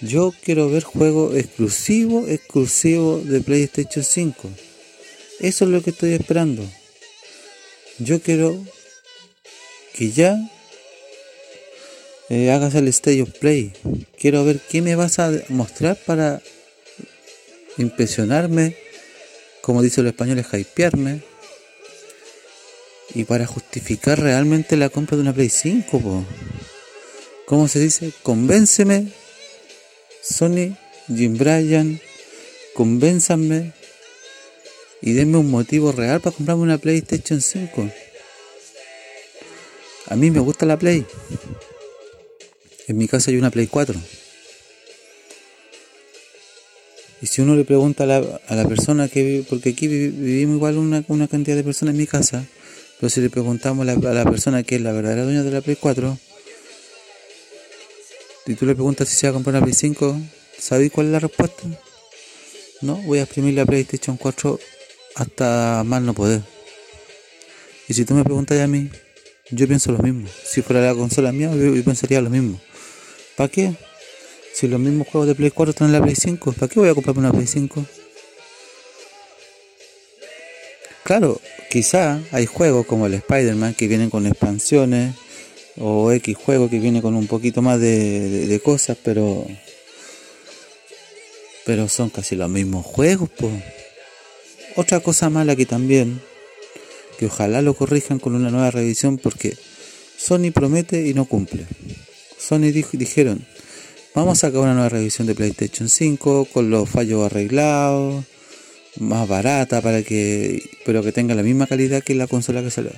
Yo 0.00 0.32
quiero 0.42 0.70
ver 0.70 0.84
juegos 0.84 1.36
exclusivos, 1.36 2.30
exclusivos 2.30 3.28
de 3.28 3.42
PlayStation 3.42 4.02
5. 4.02 4.50
Eso 5.40 5.64
es 5.66 5.70
lo 5.70 5.82
que 5.82 5.90
estoy 5.90 6.14
esperando. 6.14 6.66
Yo 7.98 8.20
quiero 8.20 8.60
que 9.94 10.10
ya 10.10 10.36
eh, 12.28 12.50
hagas 12.50 12.74
el 12.74 12.88
Stage 12.88 13.22
of 13.22 13.38
Play. 13.38 13.72
Quiero 14.18 14.44
ver 14.44 14.58
qué 14.58 14.82
me 14.82 14.96
vas 14.96 15.20
a 15.20 15.30
mostrar 15.48 15.96
para 16.04 16.42
impresionarme, 17.78 18.76
como 19.60 19.82
dice 19.82 20.00
el 20.00 20.08
español, 20.08 20.38
es 20.38 20.46
hypearme. 20.52 21.22
Y 23.14 23.24
para 23.24 23.46
justificar 23.46 24.18
realmente 24.18 24.76
la 24.76 24.88
compra 24.88 25.16
de 25.16 25.22
una 25.22 25.32
Play 25.32 25.50
5, 25.50 26.24
¿cómo 27.46 27.68
se 27.68 27.78
dice? 27.78 28.10
Convénceme 28.24 29.12
Sony, 30.20 30.76
Jim 31.06 31.36
Bryan, 31.36 32.00
convénzanme 32.74 33.72
y 35.06 35.12
denme 35.12 35.36
un 35.36 35.50
motivo 35.50 35.92
real 35.92 36.22
para 36.22 36.34
comprarme 36.34 36.62
una 36.62 36.78
PlayStation 36.78 37.38
5. 37.38 37.90
A 40.06 40.16
mí 40.16 40.30
me 40.30 40.40
gusta 40.40 40.64
la 40.64 40.78
Play. 40.78 41.04
En 42.88 42.96
mi 42.96 43.06
casa 43.06 43.30
hay 43.30 43.36
una 43.36 43.50
Play 43.50 43.66
4. 43.66 44.00
Y 47.20 47.26
si 47.26 47.42
uno 47.42 47.54
le 47.54 47.66
pregunta 47.66 48.04
a 48.04 48.06
la, 48.54 48.66
persona 48.66 49.08
que 49.08 49.22
vive, 49.22 49.44
porque 49.46 49.70
aquí 49.70 49.88
vivimos 49.88 50.56
igual 50.56 50.78
una, 50.78 51.04
una, 51.08 51.28
cantidad 51.28 51.56
de 51.56 51.64
personas 51.64 51.92
en 51.92 51.98
mi 51.98 52.06
casa, 52.06 52.46
pero 52.98 53.10
si 53.10 53.20
le 53.20 53.28
preguntamos 53.28 53.86
a 53.86 53.94
la, 53.94 54.10
a 54.10 54.14
la 54.14 54.24
persona 54.24 54.62
que 54.62 54.76
es 54.76 54.80
la 54.80 54.92
verdadera 54.92 55.24
dueña 55.24 55.42
de 55.42 55.50
la 55.50 55.60
Play 55.60 55.76
4, 55.76 56.18
y 58.46 58.54
tú 58.54 58.64
le 58.64 58.74
preguntas 58.74 59.06
si 59.06 59.16
se 59.16 59.26
va 59.26 59.32
a 59.32 59.34
comprar 59.34 59.56
una 59.56 59.64
Play 59.64 59.74
5, 59.74 60.18
¿sabéis 60.58 60.92
cuál 60.92 61.08
es 61.08 61.12
la 61.12 61.20
respuesta? 61.20 61.62
No, 62.80 62.96
voy 63.02 63.18
a 63.18 63.24
exprimir 63.24 63.52
la 63.52 63.66
PlayStation 63.66 64.16
4 64.16 64.58
hasta 65.14 65.82
más 65.84 66.02
no 66.02 66.14
poder. 66.14 66.42
Y 67.88 67.94
si 67.94 68.04
tú 68.04 68.14
me 68.14 68.24
preguntas 68.24 68.58
a 68.60 68.66
mí, 68.66 68.90
yo 69.50 69.66
pienso 69.68 69.92
lo 69.92 69.98
mismo. 69.98 70.28
Si 70.44 70.62
fuera 70.62 70.80
la 70.80 70.94
consola 70.94 71.32
mía, 71.32 71.50
yo, 71.54 71.84
pensaría 71.84 72.20
lo 72.20 72.30
mismo. 72.30 72.60
¿Para 73.36 73.48
qué? 73.48 73.74
Si 74.54 74.68
los 74.68 74.80
mismos 74.80 75.08
juegos 75.08 75.28
de 75.28 75.34
Play 75.34 75.50
4 75.50 75.70
están 75.70 75.88
en 75.88 75.92
la 75.92 76.02
Play 76.02 76.14
5, 76.14 76.52
¿para 76.52 76.68
qué 76.68 76.80
voy 76.80 76.88
a 76.88 76.94
comprarme 76.94 77.20
una 77.20 77.32
Play 77.32 77.46
5? 77.46 77.84
Claro, 81.02 81.40
quizá 81.70 82.20
hay 82.30 82.46
juegos 82.46 82.86
como 82.86 83.06
el 83.06 83.14
Spider-Man 83.14 83.74
que 83.74 83.88
vienen 83.88 84.08
con 84.08 84.26
expansiones 84.26 85.14
o 85.76 86.10
X 86.12 86.36
juego 86.36 86.70
que 86.70 86.78
viene 86.78 87.02
con 87.02 87.14
un 87.14 87.26
poquito 87.26 87.60
más 87.60 87.80
de, 87.80 88.60
cosas, 88.64 88.96
pero 89.02 89.46
pero 91.66 91.88
son 91.88 92.10
casi 92.10 92.36
los 92.36 92.48
mismos 92.48 92.84
juegos, 92.86 93.28
pues. 93.36 93.52
Otra 94.76 95.00
cosa 95.00 95.30
mala 95.30 95.56
que 95.56 95.66
también, 95.66 96.20
que 97.18 97.26
ojalá 97.26 97.62
lo 97.62 97.74
corrijan 97.74 98.18
con 98.18 98.34
una 98.34 98.50
nueva 98.50 98.70
revisión 98.70 99.18
porque 99.18 99.56
Sony 100.16 100.50
promete 100.52 101.06
y 101.06 101.14
no 101.14 101.26
cumple. 101.26 101.66
Sony 102.38 102.72
dijeron, 102.92 103.46
vamos 104.14 104.38
a 104.38 104.48
sacar 104.48 104.60
una 104.60 104.74
nueva 104.74 104.88
revisión 104.88 105.26
de 105.26 105.34
PlayStation 105.34 105.88
5 105.88 106.46
con 106.52 106.70
los 106.70 106.88
fallos 106.88 107.24
arreglados, 107.24 108.24
más 108.98 109.28
barata 109.28 109.80
para 109.80 110.02
que, 110.02 110.62
pero 110.84 111.02
que 111.02 111.12
tenga 111.12 111.34
la 111.34 111.42
misma 111.42 111.66
calidad 111.66 112.02
que 112.02 112.14
la 112.14 112.26
consola 112.26 112.62
que 112.62 112.70
salió. 112.70 112.92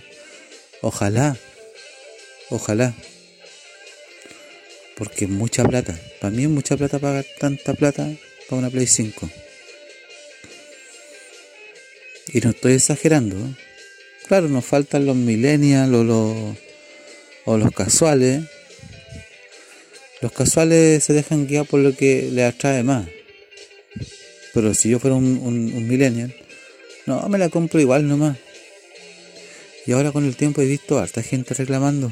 Ojalá, 0.83 1.37
Ojalá. 2.51 2.95
Porque 4.97 5.25
es 5.25 5.31
mucha 5.31 5.65
plata. 5.65 5.99
Para 6.21 6.35
mí 6.35 6.45
es 6.45 6.49
mucha 6.49 6.77
plata 6.77 6.99
pagar 6.99 7.27
tanta 7.39 7.75
plata 7.75 8.09
para 8.49 8.61
una 8.61 8.71
Play 8.71 8.87
5. 8.87 9.29
Y 12.29 12.41
no 12.41 12.51
estoy 12.51 12.75
exagerando. 12.75 13.37
Claro, 14.29 14.49
nos 14.49 14.65
faltan 14.65 15.07
los 15.07 15.17
millennials 15.17 15.93
o 15.93 16.05
los, 16.05 16.57
o 17.45 17.57
los 17.57 17.71
casuales. 17.73 18.45
Los 20.21 20.33
casuales 20.33 21.05
se 21.05 21.13
dejan 21.13 21.47
guiar 21.47 21.67
por 21.67 21.81
lo 21.81 21.95
que 21.95 22.29
les 22.33 22.53
atrae 22.53 22.83
más. 22.83 23.07
Pero 24.53 24.75
si 24.75 24.91
yo 24.91 24.99
fuera 24.99 25.17
un, 25.17 25.41
un 25.43 25.89
millennial, 25.89 26.35
no, 27.07 27.29
me 27.29 27.39
la 27.39 27.49
compro 27.49 27.81
igual 27.81 28.09
nomás. 28.09 28.39
Y 29.87 29.93
ahora 29.93 30.11
con 30.11 30.25
el 30.25 30.35
tiempo 30.37 30.63
he 30.63 30.67
visto 30.67 30.99
a 30.99 31.03
harta 31.03 31.23
gente 31.23 31.55
reclamando 31.55 32.11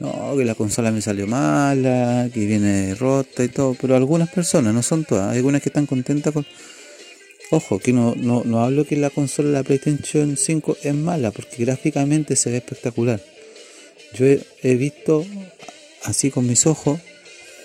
no, 0.00 0.34
que 0.36 0.44
la 0.46 0.54
consola 0.54 0.90
me 0.90 1.02
salió 1.02 1.26
mala, 1.26 2.28
que 2.32 2.46
viene 2.46 2.94
rota 2.94 3.44
y 3.44 3.48
todo, 3.48 3.76
pero 3.78 3.94
algunas 3.94 4.30
personas, 4.30 4.74
no 4.74 4.82
son 4.82 5.04
todas, 5.04 5.30
hay 5.30 5.36
algunas 5.36 5.62
que 5.62 5.68
están 5.68 5.86
contentas 5.86 6.32
con... 6.32 6.46
Ojo, 7.52 7.80
que 7.80 7.92
no, 7.92 8.14
no, 8.14 8.64
hablo 8.64 8.84
que 8.84 8.96
la 8.96 9.10
consola 9.10 9.48
de 9.48 9.54
la 9.54 9.62
PlayStation 9.64 10.36
5 10.36 10.78
es 10.84 10.94
mala, 10.94 11.32
porque 11.32 11.64
gráficamente 11.64 12.36
se 12.36 12.50
ve 12.50 12.58
espectacular. 12.58 13.20
Yo 14.14 14.24
he, 14.24 14.74
visto, 14.76 15.26
así 16.04 16.30
con 16.30 16.46
mis 16.46 16.66
ojos, 16.66 17.00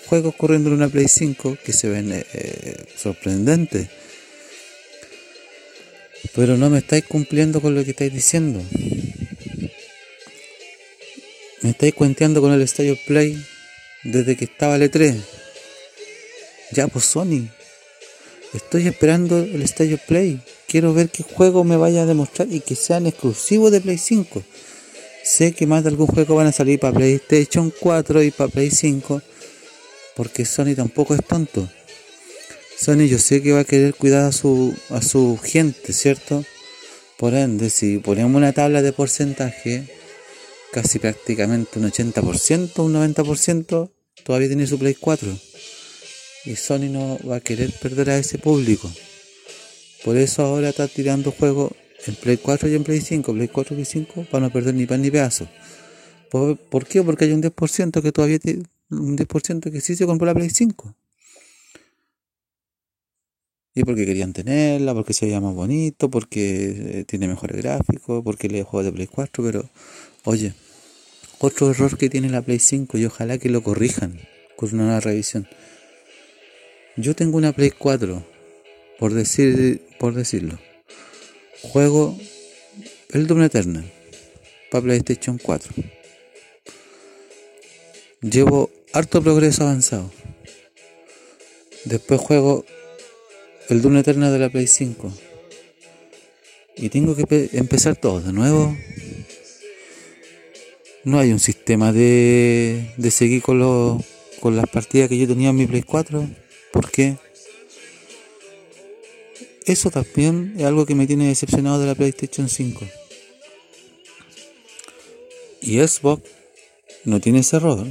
juegos 0.06 0.34
corriendo 0.34 0.70
en 0.70 0.76
una 0.76 0.88
Play 0.88 1.06
5 1.08 1.58
que 1.64 1.72
se 1.72 1.88
ven 1.88 2.12
eh, 2.12 2.26
eh, 2.32 2.76
sorprendentes. 2.96 3.88
Pero 6.34 6.56
no 6.56 6.68
me 6.68 6.78
estáis 6.78 7.04
cumpliendo 7.04 7.60
con 7.60 7.76
lo 7.76 7.84
que 7.84 7.90
estáis 7.90 8.12
diciendo. 8.12 8.60
Me 11.62 11.70
estáis 11.70 11.94
cuenteando 11.94 12.40
con 12.40 12.52
el 12.52 12.62
Estadio 12.62 12.98
Play 13.06 13.40
desde 14.02 14.36
que 14.36 14.46
estaba 14.46 14.76
el 14.76 14.90
E3. 14.90 15.16
Ya, 16.72 16.88
pues 16.88 17.04
Sony. 17.04 17.48
Estoy 18.52 18.86
esperando 18.86 19.38
el 19.38 19.62
Stage 19.62 19.98
Play. 19.98 20.40
Quiero 20.66 20.94
ver 20.94 21.10
qué 21.10 21.22
juego 21.22 21.64
me 21.64 21.76
vaya 21.76 22.02
a 22.02 22.06
demostrar 22.06 22.48
y 22.50 22.60
que 22.60 22.74
sean 22.74 23.06
exclusivos 23.06 23.70
de 23.70 23.80
Play 23.80 23.98
5. 23.98 24.42
Sé 25.24 25.52
que 25.52 25.66
más 25.66 25.82
de 25.82 25.90
algún 25.90 26.06
juego 26.06 26.36
van 26.36 26.46
a 26.46 26.52
salir 26.52 26.78
para 26.78 26.96
PlayStation 26.96 27.72
4 27.80 28.22
y 28.22 28.30
para 28.30 28.50
Play 28.50 28.70
5. 28.70 29.22
Porque 30.14 30.44
Sony 30.44 30.74
tampoco 30.74 31.14
es 31.14 31.24
tonto. 31.24 31.68
Sony 32.78 33.06
yo 33.08 33.18
sé 33.18 33.42
que 33.42 33.52
va 33.52 33.60
a 33.60 33.64
querer 33.64 33.94
cuidar 33.94 34.24
a 34.24 34.32
su, 34.32 34.74
a 34.90 35.02
su 35.02 35.38
gente, 35.42 35.92
¿cierto? 35.92 36.44
Por 37.16 37.34
ende, 37.34 37.70
si 37.70 37.98
ponemos 37.98 38.36
una 38.36 38.52
tabla 38.52 38.82
de 38.82 38.92
porcentaje, 38.92 39.88
casi 40.72 40.98
prácticamente 40.98 41.78
un 41.78 41.90
80%, 41.90 42.84
un 42.84 42.94
90%, 42.94 43.90
todavía 44.22 44.48
tiene 44.48 44.66
su 44.66 44.78
Play 44.78 44.94
4. 44.94 45.36
Y 46.46 46.56
Sony 46.56 46.88
no 46.90 47.18
va 47.28 47.36
a 47.36 47.40
querer 47.40 47.72
perder 47.72 48.10
a 48.10 48.18
ese 48.18 48.38
público. 48.38 48.90
Por 50.04 50.16
eso 50.16 50.42
ahora 50.42 50.68
está 50.68 50.86
tirando 50.86 51.32
juegos 51.32 51.72
en 52.06 52.14
Play 52.14 52.36
4 52.36 52.68
y 52.68 52.74
en 52.74 52.84
Play 52.84 53.00
5, 53.00 53.32
Play 53.32 53.48
4 53.48 53.74
y 53.74 53.76
Play 53.76 53.84
5, 53.84 54.26
para 54.30 54.46
no 54.46 54.52
perder 54.52 54.74
ni 54.74 54.86
pan 54.86 55.02
ni 55.02 55.10
pedazo. 55.10 55.48
¿Por, 56.30 56.86
qué? 56.86 57.02
Porque 57.02 57.24
hay 57.24 57.32
un 57.32 57.42
10% 57.42 58.02
que 58.02 58.12
todavía 58.12 58.38
tiene, 58.38 58.62
un 58.90 59.16
10% 59.16 59.72
que 59.72 59.80
sí 59.80 59.96
se 59.96 60.06
compró 60.06 60.26
la 60.26 60.34
Play 60.34 60.50
5. 60.50 60.94
Y 63.74 63.84
porque 63.84 64.06
querían 64.06 64.32
tenerla, 64.32 64.94
porque 64.94 65.12
se 65.12 65.26
veía 65.26 65.40
más 65.40 65.54
bonito, 65.54 66.08
porque 66.10 67.00
eh, 67.00 67.04
tiene 67.04 67.28
mejores 67.28 67.56
gráficos, 67.58 68.22
porque 68.24 68.48
le 68.48 68.62
juego 68.62 68.84
de 68.84 68.92
Play 68.92 69.06
4, 69.06 69.44
pero 69.44 69.68
oye, 70.24 70.54
otro 71.38 71.70
error 71.70 71.98
que 71.98 72.08
tiene 72.08 72.30
la 72.30 72.42
Play 72.42 72.58
5 72.58 72.96
y 72.96 73.04
ojalá 73.04 73.38
que 73.38 73.50
lo 73.50 73.62
corrijan 73.62 74.18
con 74.56 74.72
una 74.72 74.84
nueva 74.84 75.00
revisión. 75.00 75.46
Yo 76.98 77.14
tengo 77.14 77.36
una 77.36 77.52
Play 77.52 77.72
4, 77.72 78.24
por 78.98 79.12
decir, 79.12 79.82
por 79.98 80.14
decirlo. 80.14 80.58
Juego 81.60 82.18
el 83.12 83.26
Doom 83.26 83.42
Eternal 83.42 83.84
para 84.70 84.84
PlayStation 84.84 85.36
4. 85.36 85.74
Llevo 88.22 88.70
harto 88.94 89.22
progreso 89.22 89.64
avanzado. 89.64 90.10
Después 91.84 92.18
juego 92.18 92.64
el 93.68 93.82
Doom 93.82 93.98
Eternal 93.98 94.32
de 94.32 94.38
la 94.38 94.48
Play 94.48 94.66
5. 94.66 95.12
Y 96.78 96.88
tengo 96.88 97.14
que 97.14 97.50
empezar 97.52 97.96
todo 97.96 98.22
de 98.22 98.32
nuevo. 98.32 98.74
No 101.04 101.18
hay 101.18 101.30
un 101.30 101.40
sistema 101.40 101.92
de, 101.92 102.94
de 102.96 103.10
seguir 103.10 103.42
con, 103.42 103.58
los, 103.58 104.02
con 104.40 104.56
las 104.56 104.68
partidas 104.70 105.10
que 105.10 105.18
yo 105.18 105.26
tenía 105.26 105.50
en 105.50 105.56
mi 105.56 105.66
Play 105.66 105.82
4. 105.82 106.45
¿Por 106.76 106.90
qué? 106.90 107.16
Eso 109.64 109.90
también 109.90 110.52
es 110.58 110.64
algo 110.66 110.84
que 110.84 110.94
me 110.94 111.06
tiene 111.06 111.26
decepcionado 111.26 111.80
de 111.80 111.86
la 111.86 111.94
PlayStation 111.94 112.50
5. 112.50 112.86
Y 115.62 115.78
Xbox 115.78 116.22
no 117.04 117.18
tiene 117.18 117.38
ese 117.38 117.56
error. 117.56 117.86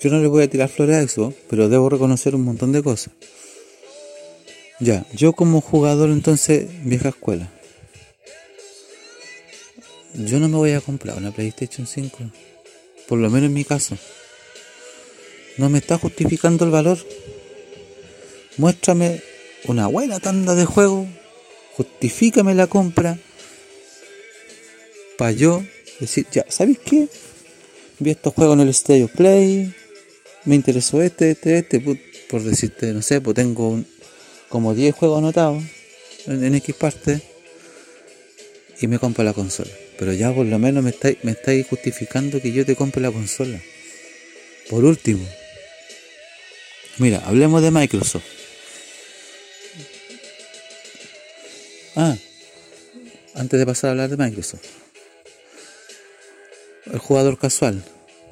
Yo 0.00 0.10
no 0.10 0.18
le 0.18 0.26
voy 0.26 0.42
a 0.42 0.50
tirar 0.50 0.68
flores 0.68 0.96
a 0.96 1.06
Xbox, 1.06 1.36
pero 1.48 1.68
debo 1.68 1.88
reconocer 1.88 2.34
un 2.34 2.42
montón 2.42 2.72
de 2.72 2.82
cosas. 2.82 3.14
Ya, 4.80 5.06
yo 5.14 5.32
como 5.32 5.60
jugador 5.60 6.10
entonces, 6.10 6.66
vieja 6.84 7.10
escuela. 7.10 7.52
Yo 10.14 10.40
no 10.40 10.48
me 10.48 10.56
voy 10.56 10.72
a 10.72 10.80
comprar 10.80 11.16
una 11.18 11.30
PlayStation 11.30 11.86
5. 11.86 12.18
Por 13.06 13.20
lo 13.20 13.30
menos 13.30 13.46
en 13.46 13.54
mi 13.54 13.64
caso. 13.64 13.96
No 15.56 15.70
me 15.70 15.78
está 15.78 15.98
justificando 15.98 16.64
el 16.64 16.72
valor. 16.72 16.98
Muéstrame 18.58 19.22
una 19.64 19.86
buena 19.86 20.20
tanda 20.20 20.54
de 20.54 20.64
juego, 20.64 21.06
justifícame 21.76 22.54
la 22.54 22.66
compra, 22.66 23.18
para 25.16 25.32
yo 25.32 25.62
decir, 26.00 26.26
ya, 26.32 26.44
¿sabes 26.48 26.78
qué? 26.78 27.08
Vi 27.98 28.10
estos 28.10 28.34
juegos 28.34 28.58
en 28.58 28.66
el 28.66 28.74
Stereo 28.74 29.08
Play, 29.08 29.72
me 30.44 30.54
interesó 30.54 31.00
este, 31.00 31.30
este, 31.30 31.58
este, 31.58 31.80
por 32.28 32.42
decirte, 32.42 32.92
no 32.92 33.02
sé, 33.02 33.20
pues 33.20 33.36
tengo 33.36 33.82
como 34.48 34.74
10 34.74 34.94
juegos 34.94 35.18
anotados 35.18 35.62
en, 36.26 36.54
X 36.54 36.74
parte 36.74 37.22
y 38.80 38.86
me 38.86 38.98
compro 38.98 39.24
la 39.24 39.32
consola. 39.32 39.70
Pero 39.98 40.12
ya 40.12 40.32
por 40.32 40.46
lo 40.46 40.58
menos 40.58 40.82
me 40.82 40.90
estáis, 40.90 41.18
me 41.22 41.32
estáis 41.32 41.66
justificando 41.68 42.40
que 42.40 42.52
yo 42.52 42.66
te 42.66 42.74
compre 42.74 43.00
la 43.00 43.12
consola. 43.12 43.60
Por 44.68 44.84
último, 44.84 45.24
mira, 46.98 47.22
hablemos 47.24 47.62
de 47.62 47.70
Microsoft. 47.70 48.41
Ah, 51.94 52.16
antes 53.34 53.60
de 53.60 53.66
pasar 53.66 53.88
a 53.88 53.90
hablar 53.90 54.08
de 54.08 54.16
Microsoft. 54.16 54.64
El 56.86 56.98
jugador 56.98 57.38
casual, 57.38 57.84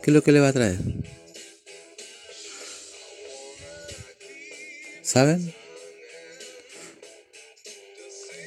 ¿qué 0.03 0.11
es 0.11 0.15
lo 0.15 0.23
que 0.23 0.33
le 0.33 0.41
va 0.41 0.49
a 0.49 0.53
traer? 0.53 0.79
¿Saben? 5.03 5.53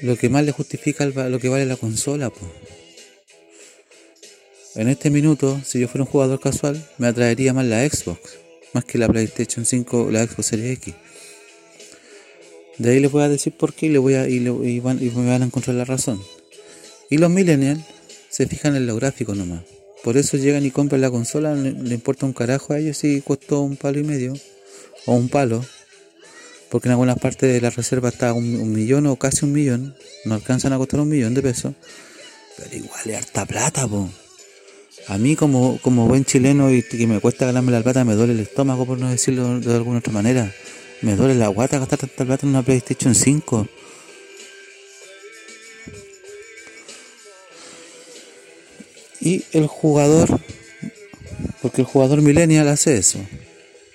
Lo 0.02 0.18
que 0.18 0.30
más 0.30 0.44
le 0.44 0.52
justifica 0.52 1.06
lo 1.06 1.40
que 1.40 1.50
vale 1.50 1.66
la 1.66 1.76
consola, 1.76 2.30
pues. 2.30 2.52
En 4.76 4.90
este 4.90 5.12
minuto, 5.12 5.62
si 5.64 5.80
yo 5.80 5.88
fuera 5.88 6.06
un 6.06 6.10
jugador 6.10 6.40
casual, 6.40 6.84
me 6.98 7.06
atraería 7.06 7.54
más 7.54 7.66
la 7.66 7.88
Xbox, 7.88 8.40
más 8.74 8.84
que 8.84 8.98
la 8.98 9.08
PlayStation 9.08 9.64
5 9.64 10.06
o 10.06 10.12
la 10.12 10.26
Xbox 10.26 10.48
Series 10.48 10.80
X. 10.80 10.96
De 12.78 12.92
ahí 12.92 13.00
les 13.00 13.12
voy 13.12 13.24
a 13.24 13.30
decir 13.30 13.54
por 13.54 13.74
qué 13.74 13.88
y, 13.88 13.90
le 13.90 14.00
voy 14.00 14.16
a, 14.16 14.28
y, 14.28 14.40
me 14.40 14.80
van 14.82 15.42
a 15.42 15.46
encontrar 15.46 15.76
la 15.76 15.86
razón. 15.86 16.22
Y 17.10 17.18
los 17.18 17.30
millennials 17.30 17.82
se 18.30 18.48
fijan 18.48 18.76
en 18.76 18.88
lo 18.88 18.96
gráfico 18.96 19.36
nomás. 19.36 19.62
Por 20.04 20.18
eso 20.18 20.38
llegan 20.38 20.66
y 20.66 20.72
compran 20.72 21.02
la 21.02 21.12
consola, 21.12 21.56
le, 21.56 21.72
le, 21.72 21.96
importa 21.96 22.26
un 22.26 22.34
carajo 22.34 22.74
a 22.74 22.80
ellos 22.80 22.98
si 22.98 23.22
costó 23.22 23.62
un 23.62 23.78
palo 23.78 24.00
y 24.00 24.04
medio 24.04 24.34
o 25.06 25.14
un 25.14 25.30
palo. 25.30 25.64
Porque 26.74 26.88
en 26.88 26.94
algunas 26.94 27.20
partes 27.20 27.54
de 27.54 27.62
la 27.62 27.70
reserva 27.70 28.10
está 28.10 28.34
un, 28.34 28.74
millón 28.74 29.06
o 29.06 29.16
casi 29.16 29.46
un 29.46 29.52
millón. 29.52 29.96
No 30.26 30.34
alcanzan 30.34 30.74
a 30.74 30.78
costar 30.80 31.02
un 31.02 31.10
millón 31.10 31.36
de 31.36 31.44
pesos. 31.44 31.76
Pero 32.58 32.76
igual 32.76 33.02
es 33.06 33.18
harta 33.18 33.46
plata, 33.46 33.88
po. 33.88 34.10
A 35.08 35.20
mí 35.20 35.36
como, 35.36 35.78
como 35.84 36.08
buen 36.08 36.26
chileno 36.26 36.72
y 36.72 36.82
que 36.82 37.06
me 37.06 37.20
cuesta 37.20 37.46
ganarme 37.46 37.72
la 37.72 37.84
plata 37.84 38.04
me 38.04 38.16
duele 38.16 38.34
el 38.34 38.40
estómago 38.40 38.88
por 38.88 38.98
no 38.98 39.10
decirlo 39.10 39.60
de 39.60 39.76
alguna 39.76 40.00
otra 40.00 40.14
manera. 40.14 40.52
Me 41.02 41.16
duele 41.16 41.36
la 41.36 41.48
guata 41.48 41.80
gastar 41.80 42.00
tanta 42.00 42.26
plata 42.26 42.46
en 42.46 42.52
una 42.52 42.64
PlayStation 42.64 43.14
5. 43.14 43.68
Y 49.20 49.46
el 49.54 49.68
jugador, 49.68 50.40
porque 51.62 51.82
el 51.82 51.88
jugador 51.88 52.22
millennial 52.22 52.68
hace 52.68 52.98
eso. 52.98 53.20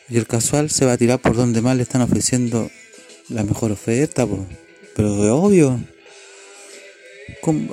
Y 0.09 0.17
el 0.17 0.27
casual 0.27 0.71
se 0.71 0.87
va 0.87 0.93
a 0.93 0.97
tirar 0.97 1.21
por 1.21 1.37
donde 1.37 1.61
más 1.61 1.77
le 1.77 1.83
están 1.83 2.01
ofreciendo 2.01 2.71
la 3.29 3.45
mejor 3.45 3.73
oferta, 3.73 4.27
pero 4.97 5.25
es 5.25 5.31
obvio. 5.31 5.81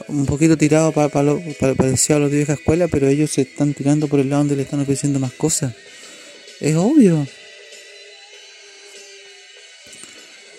un 0.10 0.26
poquito 0.26 0.58
tirado 0.58 0.92
para, 0.92 1.08
para, 1.08 1.34
para, 1.60 1.76
para 1.76 1.90
a 1.90 2.20
los 2.20 2.32
de 2.32 2.38
vieja 2.38 2.54
escuela, 2.54 2.90
pero 2.90 3.08
ellos 3.08 3.32
se 3.32 3.44
están 3.44 3.74
tirando 3.74 4.10
por 4.10 4.20
el 4.20 4.30
lado 4.30 4.42
donde 4.42 4.58
le 4.58 4.64
están 4.64 4.82
ofreciendo 4.82 5.20
más 5.20 5.32
cosas. 5.32 5.74
Es 6.60 6.76
obvio. 6.76 7.26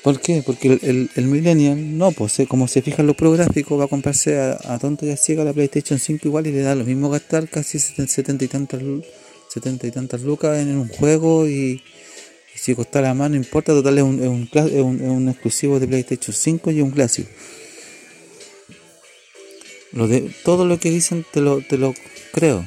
¿Por 0.07 0.21
qué? 0.21 0.40
Porque 0.47 0.79
el, 0.83 1.11
el, 1.16 1.25
Millennial, 1.25 1.99
no, 1.99 2.12
pues 2.12 2.40
como 2.49 2.69
se 2.69 2.81
fijan 2.81 3.09
los 3.09 3.16
prográficos, 3.16 3.77
va 3.77 3.87
a 3.87 3.88
comprarse 3.88 4.38
a, 4.38 4.79
tonto 4.79 5.05
y 5.05 5.11
a 5.11 5.16
ciega 5.16 5.42
la 5.42 5.53
PlayStation 5.53 5.99
5 5.99 6.29
igual 6.29 6.47
y 6.47 6.53
le 6.53 6.61
da 6.61 6.77
lo 6.77 6.85
mismo 6.85 7.11
gastar 7.11 7.49
casi 7.49 7.81
70 7.81 8.45
y 8.45 8.47
tantas, 8.47 8.81
70 9.49 9.85
y 9.88 9.90
tantas 9.90 10.21
lucas 10.21 10.61
en 10.61 10.77
un 10.77 10.87
juego 10.87 11.49
y, 11.49 11.83
si 12.55 12.77
costara 12.77 13.14
más 13.14 13.31
no 13.31 13.37
importa, 13.37 13.73
total 13.73 13.99
es 13.99 14.05
un, 14.05 14.23
es 14.23 14.29
un, 14.29 14.49
es 14.55 14.81
un, 14.81 15.29
exclusivo 15.29 15.81
de 15.81 15.88
PlayStation 15.88 16.33
5 16.33 16.71
y 16.71 16.83
un 16.83 16.92
clásico. 16.92 17.29
Lo 19.90 20.07
de, 20.07 20.31
todo 20.45 20.66
lo 20.66 20.79
que 20.79 20.88
dicen 20.88 21.27
te 21.33 21.40
lo, 21.40 21.62
te 21.62 21.79
lo 21.79 21.95
creo. 22.33 22.64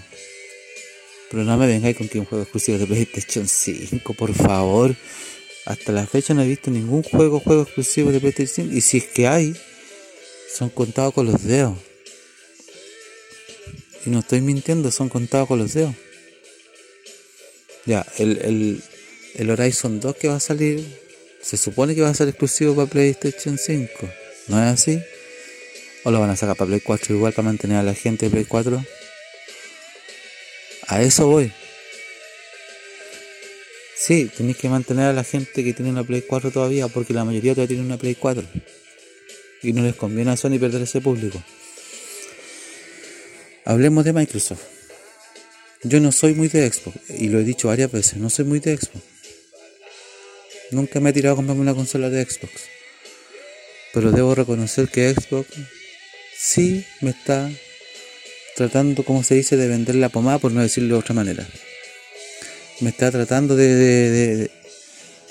Pero 1.31 1.45
no 1.45 1.55
me 1.55 1.67
vengáis 1.67 1.95
con 1.95 2.09
que 2.09 2.19
un 2.19 2.25
juego 2.25 2.41
exclusivo 2.43 2.79
de 2.79 2.85
PlayStation 2.85 3.47
5, 3.47 4.13
por 4.13 4.33
favor. 4.33 4.93
Hasta 5.69 5.91
la 5.91 6.07
fecha 6.07 6.33
no 6.33 6.41
he 6.41 6.47
visto 6.47 6.71
ningún 6.71 7.03
juego, 7.03 7.39
juego 7.39 7.61
exclusivo 7.61 8.11
de 8.11 8.19
PlayStation 8.19 8.75
y 8.75 8.81
si 8.81 8.97
es 8.97 9.03
que 9.05 9.27
hay, 9.27 9.55
son 10.51 10.69
contados 10.69 11.13
con 11.13 11.27
los 11.27 11.43
dedos. 11.43 11.77
Y 14.03 14.09
no 14.09 14.21
estoy 14.21 14.41
mintiendo, 14.41 14.89
son 14.89 15.09
contados 15.09 15.47
con 15.47 15.59
los 15.59 15.75
dedos. 15.75 15.93
Ya, 17.85 18.03
el, 18.17 18.81
el, 19.35 19.49
Horizon 19.51 19.99
2 19.99 20.15
que 20.15 20.27
va 20.27 20.37
a 20.37 20.39
salir, 20.39 20.83
se 21.39 21.55
supone 21.55 21.93
que 21.93 22.01
va 22.01 22.09
a 22.09 22.15
ser 22.15 22.29
exclusivo 22.29 22.75
para 22.75 22.89
PlayStation 22.89 23.59
5. 23.59 23.91
¿No 24.47 24.57
es 24.57 24.73
así? 24.73 24.99
¿O 26.03 26.09
lo 26.09 26.19
van 26.19 26.31
a 26.31 26.35
sacar 26.35 26.55
para 26.55 26.69
Play 26.69 26.81
4 26.81 27.13
igual 27.13 27.33
para 27.33 27.47
mantener 27.47 27.77
a 27.77 27.83
la 27.83 27.93
gente 27.93 28.25
de 28.25 28.31
Play 28.31 28.45
4? 28.45 28.83
A 30.87 31.01
eso 31.03 31.27
voy. 31.27 31.53
Sí, 33.99 34.31
tenéis 34.35 34.55
que 34.55 34.69
mantener 34.69 35.07
a 35.07 35.13
la 35.13 35.25
gente 35.25 35.61
que 35.61 35.73
tiene 35.73 35.91
una 35.91 36.05
Play 36.05 36.21
4 36.21 36.51
todavía, 36.51 36.87
porque 36.87 37.13
la 37.13 37.25
mayoría 37.25 37.53
todavía 37.53 37.75
tiene 37.75 37.83
una 37.83 37.97
Play 37.97 38.15
4. 38.15 38.47
Y 39.61 39.73
no 39.73 39.83
les 39.83 39.93
conviene 39.93 40.31
a 40.31 40.37
Sony 40.37 40.57
perder 40.57 40.83
ese 40.83 41.01
público. 41.01 41.43
Hablemos 43.65 44.05
de 44.05 44.13
Microsoft. 44.13 44.61
Yo 45.83 45.99
no 45.99 46.13
soy 46.13 46.33
muy 46.33 46.47
de 46.47 46.71
Xbox, 46.71 46.97
y 47.09 47.27
lo 47.27 47.39
he 47.39 47.43
dicho 47.43 47.67
varias 47.67 47.91
veces, 47.91 48.15
no 48.15 48.29
soy 48.29 48.45
muy 48.45 48.61
de 48.61 48.77
Xbox. 48.77 49.03
Nunca 50.71 51.01
me 51.01 51.09
he 51.09 51.13
tirado 51.13 51.33
a 51.33 51.35
comprarme 51.35 51.61
una 51.61 51.75
consola 51.75 52.09
de 52.09 52.23
Xbox. 52.23 52.53
Pero 53.93 54.13
debo 54.13 54.33
reconocer 54.33 54.87
que 54.87 55.13
Xbox 55.13 55.49
sí 56.37 56.85
me 57.01 57.09
está 57.09 57.51
tratando, 58.55 59.03
como 59.03 59.23
se 59.23 59.35
dice, 59.35 59.57
de 59.57 59.67
vender 59.67 59.95
la 59.95 60.07
pomada, 60.07 60.39
por 60.39 60.53
no 60.53 60.61
decirlo 60.61 60.95
de 60.95 60.99
otra 61.01 61.15
manera 61.15 61.45
me 62.81 62.89
está 62.89 63.11
tratando 63.11 63.55
de, 63.55 63.75
de, 63.75 64.51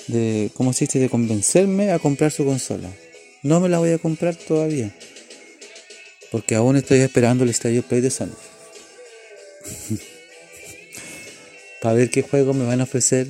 de, 0.09 0.51
¿cómo 0.55 0.73
de 0.73 1.09
convencerme 1.09 1.93
a 1.93 1.99
comprar 1.99 2.31
su 2.31 2.45
consola. 2.45 2.91
No 3.43 3.61
me 3.61 3.69
la 3.69 3.79
voy 3.79 3.93
a 3.93 3.99
comprar 3.99 4.35
todavía. 4.35 4.95
Porque 6.31 6.55
aún 6.55 6.77
estoy 6.77 7.01
esperando 7.01 7.45
el 7.45 7.55
Stadio 7.55 7.83
Play 7.83 8.01
de 8.01 8.11
Sony. 8.11 8.35
Para 11.81 11.95
ver 11.95 12.11
qué 12.11 12.23
juegos 12.23 12.57
me 12.57 12.67
van 12.67 12.81
a 12.81 12.85
ofrecer 12.85 13.27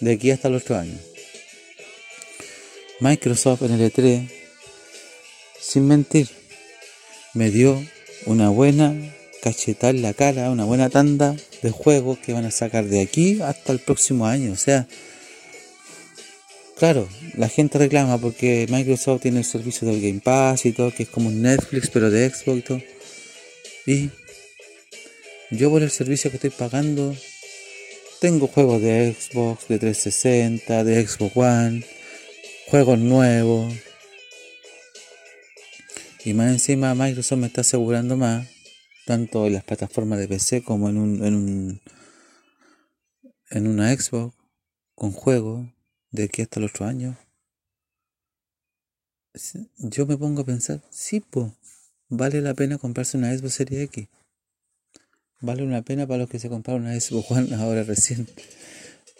de 0.00 0.12
aquí 0.12 0.30
hasta 0.30 0.48
el 0.48 0.54
otro 0.54 0.76
año. 0.76 0.98
Microsoft 3.00 3.62
en 3.62 3.72
el 3.72 3.92
E3, 3.92 4.28
sin 5.58 5.86
mentir, 5.88 6.28
me 7.34 7.50
dio 7.50 7.82
una 8.26 8.50
buena 8.50 8.94
cachetar 9.42 9.94
la 9.94 10.12
cara, 10.12 10.50
una 10.50 10.64
buena 10.64 10.90
tanda 10.90 11.34
de 11.62 11.70
juegos 11.70 12.18
que 12.18 12.32
van 12.32 12.44
a 12.44 12.50
sacar 12.50 12.86
de 12.86 13.00
aquí 13.00 13.40
hasta 13.42 13.72
el 13.72 13.78
próximo 13.80 14.26
año. 14.26 14.52
O 14.52 14.56
sea, 14.56 14.86
claro, 16.76 17.08
la 17.36 17.48
gente 17.48 17.78
reclama 17.78 18.18
porque 18.18 18.66
Microsoft 18.70 19.22
tiene 19.22 19.38
el 19.38 19.44
servicio 19.44 19.86
del 19.86 20.00
Game 20.00 20.20
Pass 20.20 20.66
y 20.66 20.72
todo, 20.72 20.92
que 20.92 21.04
es 21.04 21.08
como 21.08 21.30
Netflix, 21.30 21.90
pero 21.90 22.10
de 22.10 22.30
Xbox 22.30 22.58
y 22.58 22.62
todo. 22.62 22.82
Y 23.86 24.10
yo 25.50 25.70
por 25.70 25.82
el 25.82 25.90
servicio 25.90 26.30
que 26.30 26.36
estoy 26.36 26.50
pagando, 26.50 27.14
tengo 28.20 28.46
juegos 28.46 28.80
de 28.82 29.14
Xbox, 29.14 29.68
de 29.68 29.78
360, 29.78 30.84
de 30.84 31.06
Xbox 31.06 31.36
One, 31.36 31.84
juegos 32.68 32.98
nuevos. 32.98 33.74
Y 36.24 36.34
más 36.34 36.50
encima 36.50 36.94
Microsoft 36.94 37.38
me 37.38 37.46
está 37.46 37.62
asegurando 37.62 38.16
más 38.16 38.46
tanto 39.10 39.48
en 39.48 39.54
las 39.54 39.64
plataformas 39.64 40.20
de 40.20 40.28
PC 40.28 40.62
como 40.62 40.88
en 40.88 40.96
un, 40.96 41.24
en 41.24 41.34
un 41.34 41.80
en 43.50 43.66
una 43.66 43.92
Xbox 43.92 44.36
con 44.94 45.10
juegos 45.10 45.66
de 46.12 46.22
aquí 46.26 46.42
hasta 46.42 46.60
el 46.60 46.66
otro 46.66 46.86
año. 46.86 47.18
Yo 49.78 50.06
me 50.06 50.16
pongo 50.16 50.42
a 50.42 50.46
pensar, 50.46 50.80
sí, 50.90 51.18
pues, 51.18 51.50
vale 52.08 52.40
la 52.40 52.54
pena 52.54 52.78
comprarse 52.78 53.18
una 53.18 53.36
Xbox 53.36 53.54
Series 53.54 53.82
X. 53.86 54.06
Vale 55.40 55.64
una 55.64 55.82
pena 55.82 56.06
para 56.06 56.18
los 56.18 56.30
que 56.30 56.38
se 56.38 56.48
compraron 56.48 56.82
una 56.82 57.00
Xbox 57.00 57.32
One 57.32 57.54
ahora 57.56 57.82
recién. 57.82 58.28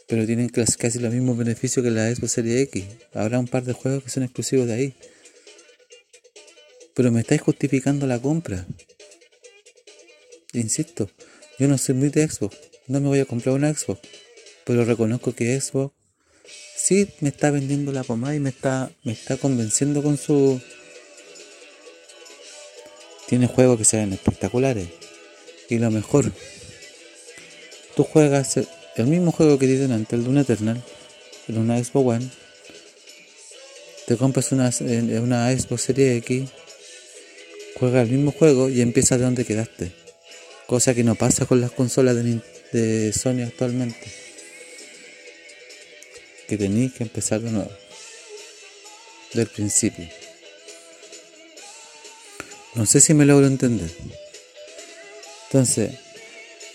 Pero 0.06 0.24
tienen 0.24 0.50
casi 0.50 1.00
los 1.00 1.12
mismos 1.12 1.36
beneficios 1.36 1.82
que 1.82 1.90
la 1.90 2.14
Xbox 2.14 2.30
Series 2.30 2.68
X. 2.68 2.84
Habrá 3.12 3.40
un 3.40 3.48
par 3.48 3.64
de 3.64 3.72
juegos 3.72 4.04
que 4.04 4.10
son 4.10 4.22
exclusivos 4.22 4.68
de 4.68 4.72
ahí. 4.72 4.94
Pero 6.94 7.10
me 7.10 7.22
estáis 7.22 7.40
justificando 7.40 8.06
la 8.06 8.20
compra. 8.20 8.64
Insisto, 10.52 11.08
yo 11.60 11.68
no 11.68 11.78
soy 11.78 11.94
muy 11.94 12.08
de 12.08 12.28
Xbox, 12.28 12.56
no 12.88 13.00
me 13.00 13.06
voy 13.06 13.20
a 13.20 13.24
comprar 13.24 13.54
una 13.54 13.72
Xbox, 13.72 14.00
pero 14.64 14.84
reconozco 14.84 15.32
que 15.32 15.60
Xbox 15.60 15.94
sí 16.76 17.08
me 17.20 17.28
está 17.28 17.52
vendiendo 17.52 17.92
la 17.92 18.02
pomada 18.02 18.34
y 18.34 18.40
me 18.40 18.50
está, 18.50 18.90
me 19.04 19.12
está 19.12 19.36
convenciendo 19.36 20.02
con 20.02 20.18
su... 20.18 20.60
Tiene 23.28 23.46
juegos 23.46 23.78
que 23.78 23.84
se 23.84 23.98
ven 23.98 24.12
espectaculares. 24.12 24.88
Y 25.68 25.78
lo 25.78 25.88
mejor, 25.92 26.32
tú 27.94 28.02
juegas 28.02 28.56
el 28.96 29.06
mismo 29.06 29.30
juego 29.30 29.56
que 29.56 29.68
dicen 29.68 29.92
antes, 29.92 30.18
el 30.18 30.24
de 30.24 30.30
un 30.30 30.38
Eternal, 30.38 30.82
en 31.46 31.58
una 31.58 31.78
Xbox 31.78 32.16
One, 32.16 32.28
te 34.08 34.16
compras 34.16 34.50
una, 34.50 34.68
una 35.22 35.56
Xbox 35.56 35.82
Series 35.82 36.18
X, 36.24 36.50
juegas 37.76 38.08
el 38.08 38.16
mismo 38.16 38.32
juego 38.32 38.68
y 38.68 38.80
empiezas 38.80 39.20
de 39.20 39.26
donde 39.26 39.44
quedaste 39.44 39.99
cosa 40.70 40.94
que 40.94 41.02
no 41.02 41.16
pasa 41.16 41.46
con 41.46 41.60
las 41.60 41.72
consolas 41.72 42.14
de, 42.14 43.12
Sony 43.12 43.42
actualmente. 43.44 44.06
Que 46.46 46.56
tenéis 46.56 46.92
que 46.92 47.02
empezar 47.02 47.40
de 47.40 47.50
nuevo, 47.50 47.72
del 49.34 49.48
principio. 49.48 50.08
No 52.76 52.86
sé 52.86 53.00
si 53.00 53.14
me 53.14 53.26
logro 53.26 53.48
entender. 53.48 53.90
Entonces, 55.46 55.90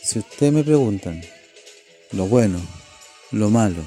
si 0.03 0.19
ustedes 0.19 0.51
me 0.51 0.65
preguntan 0.65 1.23
lo 2.11 2.25
bueno, 2.25 2.59
lo 3.31 3.49
malo, 3.49 3.81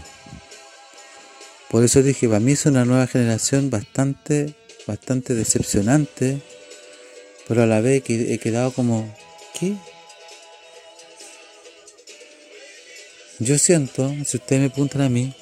por 1.68 1.84
eso 1.84 2.02
dije, 2.02 2.28
para 2.28 2.40
mí 2.40 2.52
es 2.52 2.64
una 2.64 2.86
nueva 2.86 3.06
generación 3.08 3.68
bastante, 3.68 4.54
bastante 4.86 5.34
decepcionante, 5.34 6.40
pero 7.46 7.62
a 7.64 7.66
la 7.66 7.82
vez 7.82 8.02
que 8.02 8.32
he 8.32 8.38
quedado 8.38 8.72
como, 8.72 9.14
¿qué? 9.52 9.76
Yo 13.40 13.56
siento, 13.56 14.12
si 14.26 14.36
ustedes 14.36 14.62
me 14.62 14.70
preguntan 14.70 15.02
a 15.02 15.08
mí, 15.08 15.32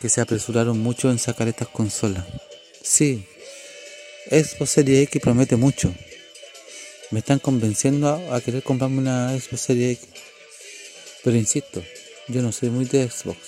que 0.00 0.08
se 0.08 0.20
apresuraron 0.20 0.78
mucho 0.78 1.10
en 1.10 1.18
sacar 1.18 1.48
estas 1.48 1.66
consolas. 1.66 2.24
Sí, 2.82 3.26
Xbox 4.30 4.70
Series 4.70 5.08
X 5.08 5.20
promete 5.20 5.56
mucho. 5.56 5.92
Me 7.10 7.18
están 7.18 7.40
convenciendo 7.40 8.08
a, 8.32 8.40
querer 8.40 8.62
comprarme 8.62 8.98
una 8.98 9.36
Xbox 9.36 9.60
Series 9.60 9.98
X. 9.98 10.08
Pero 11.24 11.36
insisto, 11.36 11.82
yo 12.28 12.42
no 12.42 12.52
soy 12.52 12.70
muy 12.70 12.84
de 12.84 13.10
Xbox. 13.10 13.38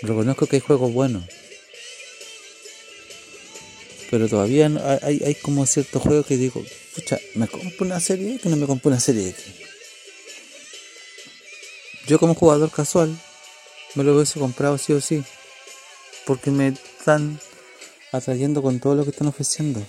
Reconozco 0.00 0.46
que 0.46 0.56
hay 0.56 0.60
juegos 0.60 0.94
buenos. 0.94 1.24
Pero 4.10 4.28
todavía 4.28 4.70
hay, 5.02 5.22
hay 5.26 5.34
como 5.34 5.66
ciertos 5.66 6.00
juegos 6.00 6.24
que 6.24 6.38
digo, 6.38 6.64
pucha, 6.94 7.18
¿me 7.34 7.48
compro 7.48 7.84
una 7.84 8.00
serie 8.00 8.36
X 8.36 8.46
o 8.46 8.48
no 8.48 8.56
me 8.56 8.66
compro 8.66 8.90
una 8.90 9.00
serie 9.00 9.28
X? 9.28 9.71
Yo 12.12 12.18
como 12.18 12.34
jugador 12.34 12.70
casual 12.70 13.18
me 13.94 14.04
lo 14.04 14.14
hubiese 14.14 14.38
comprado 14.38 14.76
sí 14.76 14.92
o 14.92 15.00
sí. 15.00 15.24
Porque 16.26 16.50
me 16.50 16.68
están 16.68 17.40
atrayendo 18.12 18.60
con 18.60 18.80
todo 18.80 18.94
lo 18.94 19.04
que 19.04 19.12
están 19.12 19.28
ofreciendo. 19.28 19.82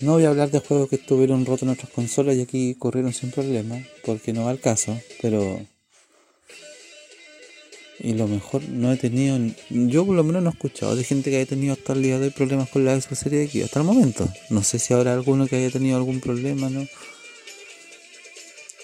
No 0.00 0.14
voy 0.14 0.24
a 0.24 0.30
hablar 0.30 0.50
de 0.50 0.58
juegos 0.58 0.88
que 0.88 0.96
estuvieron 0.96 1.46
rotos 1.46 1.62
en 1.62 1.68
otras 1.68 1.90
consolas 1.92 2.34
y 2.34 2.40
aquí 2.40 2.74
corrieron 2.74 3.12
sin 3.12 3.30
problema, 3.30 3.80
porque 4.04 4.32
no 4.32 4.46
va 4.46 4.50
al 4.50 4.58
caso, 4.58 5.00
pero... 5.20 5.64
Y 8.00 8.14
lo 8.14 8.26
mejor, 8.26 8.64
no 8.64 8.92
he 8.92 8.96
tenido... 8.96 9.38
Yo 9.70 10.04
por 10.04 10.16
lo 10.16 10.24
menos 10.24 10.42
no 10.42 10.50
he 10.50 10.52
escuchado 10.54 10.96
de 10.96 11.04
gente 11.04 11.30
que 11.30 11.36
haya 11.36 11.46
tenido 11.46 11.74
hasta 11.74 11.92
el 11.92 12.02
día 12.02 12.18
de 12.18 12.24
hoy 12.26 12.30
problemas 12.32 12.68
con 12.68 12.84
la 12.84 13.00
Xbox 13.00 13.20
Series 13.20 13.48
X, 13.48 13.62
hasta 13.62 13.78
el 13.78 13.86
momento. 13.86 14.28
No 14.50 14.64
sé 14.64 14.80
si 14.80 14.92
habrá 14.92 15.12
alguno 15.12 15.46
que 15.46 15.54
haya 15.54 15.70
tenido 15.70 15.98
algún 15.98 16.18
problema, 16.18 16.68
¿no? 16.68 16.84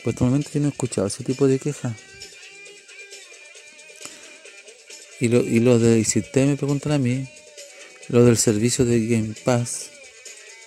Pues 0.05 0.17
el 0.17 0.27
momento 0.27 0.51
yo 0.53 0.61
no 0.61 0.67
he 0.67 0.71
escuchado 0.71 1.07
ese 1.07 1.25
tipo 1.25 1.47
de 1.47 1.59
quejas. 1.59 1.95
Y 5.21 5.29
lo, 5.29 5.41
y 5.41 5.61
lo 5.61 5.79
de, 5.79 6.07
me 6.35 6.57
preguntan 6.57 6.93
a 6.93 6.99
mí, 6.99 7.29
lo 8.09 8.25
del 8.25 8.37
servicio 8.37 8.85
de 8.85 9.07
Game 9.07 9.35
Pass, 9.45 9.91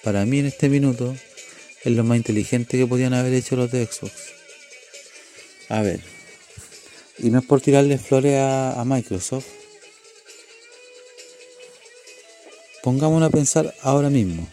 para 0.04 0.26
mí 0.26 0.40
en 0.40 0.48
este 0.48 0.68
minuto, 0.68 1.16
es 1.84 1.92
lo 1.94 2.04
más 2.04 2.18
inteligente 2.18 2.78
que 2.78 2.86
podían 2.86 3.14
haber 3.14 3.34
hecho 3.34 3.56
los 3.56 3.72
de 3.72 3.86
Xbox. 3.86 4.14
A 5.70 5.82
ver, 5.82 6.02
y 7.18 7.30
no 7.30 7.40
es 7.40 7.46
por 7.46 7.62
tirarle 7.62 7.98
flores 7.98 8.36
a, 8.38 8.80
a 8.80 8.84
Microsoft. 8.84 9.48
Pongámonos 12.84 13.30
a 13.30 13.32
pensar 13.32 13.74
ahora 13.82 14.10
mismo. 14.10 14.50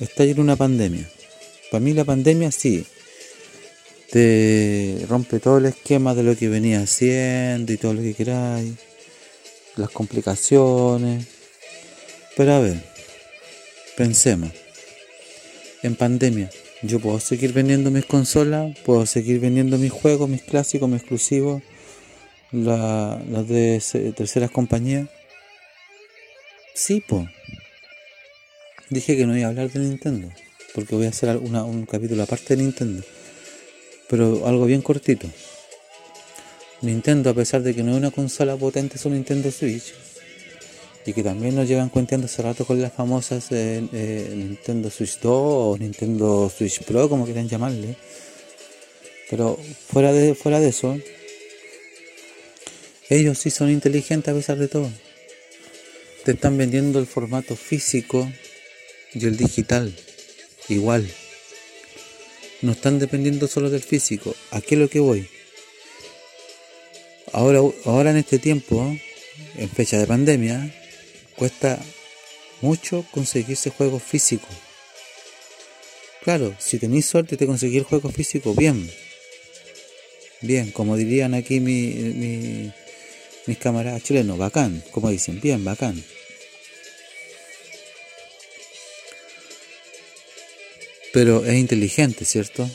Está 0.00 0.24
en 0.24 0.40
una 0.40 0.56
pandemia. 0.56 1.08
Para 1.70 1.80
mí 1.80 1.92
la 1.92 2.04
pandemia 2.04 2.50
sí, 2.50 2.86
te 4.10 5.04
rompe 5.08 5.38
todo 5.38 5.58
el 5.58 5.66
esquema 5.66 6.14
de 6.14 6.22
lo 6.22 6.36
que 6.36 6.48
venía 6.48 6.80
haciendo 6.80 7.72
y 7.72 7.76
todo 7.76 7.94
lo 7.94 8.02
que 8.02 8.14
queráis, 8.14 8.72
las 9.76 9.90
complicaciones. 9.90 11.26
Pero 12.36 12.54
a 12.54 12.60
ver, 12.60 12.82
pensemos, 13.96 14.50
en 15.82 15.94
pandemia, 15.94 16.50
yo 16.82 17.00
puedo 17.00 17.20
seguir 17.20 17.52
vendiendo 17.52 17.90
mis 17.90 18.06
consolas, 18.06 18.76
puedo 18.84 19.04
seguir 19.06 19.40
vendiendo 19.40 19.76
mis 19.78 19.92
juegos, 19.92 20.28
mis 20.28 20.42
clásicos, 20.42 20.88
mis 20.88 21.00
exclusivos, 21.00 21.62
la, 22.52 23.20
los 23.28 23.48
de 23.48 23.82
terceras 24.16 24.50
compañías. 24.50 25.08
Sí, 26.74 27.02
pues. 27.06 27.26
Dije 28.90 29.16
que 29.16 29.26
no 29.26 29.36
iba 29.36 29.46
a 29.46 29.50
hablar 29.50 29.70
de 29.70 29.80
Nintendo, 29.80 30.32
porque 30.74 30.94
voy 30.94 31.06
a 31.06 31.10
hacer 31.10 31.36
una, 31.36 31.64
un 31.64 31.84
capítulo 31.84 32.22
aparte 32.22 32.56
de 32.56 32.62
Nintendo. 32.62 33.02
Pero 34.08 34.46
algo 34.46 34.66
bien 34.66 34.82
cortito. 34.82 35.28
Nintendo, 36.80 37.30
a 37.30 37.34
pesar 37.34 37.62
de 37.62 37.74
que 37.74 37.82
no 37.82 37.92
es 37.92 37.98
una 37.98 38.10
consola 38.10 38.56
potente, 38.56 38.96
es 38.96 39.04
un 39.04 39.14
Nintendo 39.14 39.50
Switch. 39.50 39.94
Y 41.04 41.12
que 41.12 41.22
también 41.22 41.54
nos 41.54 41.66
llevan 41.66 41.88
cuenteando 41.88 42.26
hace 42.26 42.42
rato 42.42 42.64
con 42.64 42.80
las 42.80 42.92
famosas 42.92 43.50
eh, 43.50 43.82
eh, 43.92 44.32
Nintendo 44.34 44.90
Switch 44.90 45.18
2 45.20 45.32
o 45.32 45.76
Nintendo 45.78 46.52
Switch 46.54 46.82
Pro, 46.82 47.08
como 47.08 47.24
quieran 47.24 47.48
llamarle. 47.48 47.96
Pero 49.30 49.58
fuera 49.88 50.12
de, 50.12 50.34
fuera 50.34 50.60
de 50.60 50.68
eso, 50.68 50.98
ellos 53.10 53.38
sí 53.38 53.50
son 53.50 53.70
inteligentes 53.70 54.32
a 54.32 54.36
pesar 54.36 54.58
de 54.58 54.68
todo. 54.68 54.90
Te 56.24 56.32
están 56.32 56.58
vendiendo 56.58 56.98
el 56.98 57.06
formato 57.06 57.56
físico 57.56 58.30
y 59.14 59.26
el 59.26 59.36
digital 59.36 59.94
igual. 60.68 61.10
No 62.60 62.72
están 62.72 62.98
dependiendo 62.98 63.46
solo 63.46 63.70
del 63.70 63.82
físico. 63.82 64.34
¿A 64.50 64.60
qué 64.60 64.74
es 64.74 64.80
lo 64.80 64.88
que 64.88 65.00
voy? 65.00 65.28
Ahora, 67.32 67.60
ahora 67.84 68.10
en 68.10 68.16
este 68.16 68.38
tiempo, 68.38 68.96
en 69.56 69.68
fecha 69.68 69.98
de 69.98 70.06
pandemia, 70.06 70.74
cuesta 71.36 71.78
mucho 72.60 73.04
conseguirse 73.12 73.70
juegos 73.70 74.02
físicos. 74.02 74.50
Claro, 76.22 76.54
si 76.58 76.78
tenéis 76.78 77.06
suerte 77.06 77.36
de 77.36 77.46
conseguir 77.46 77.84
juegos 77.84 78.12
físicos, 78.12 78.56
bien. 78.56 78.90
Bien, 80.40 80.70
como 80.72 80.96
dirían 80.96 81.34
aquí 81.34 81.60
mi, 81.60 82.72
mis 83.46 83.58
camaradas 83.58 84.02
chilenos, 84.02 84.36
bacán, 84.36 84.82
como 84.90 85.10
dicen, 85.10 85.40
bien, 85.40 85.64
bacán. 85.64 86.02
Pero 91.12 91.44
es 91.44 91.54
inteligente, 91.54 92.24
¿cierto? 92.24 92.68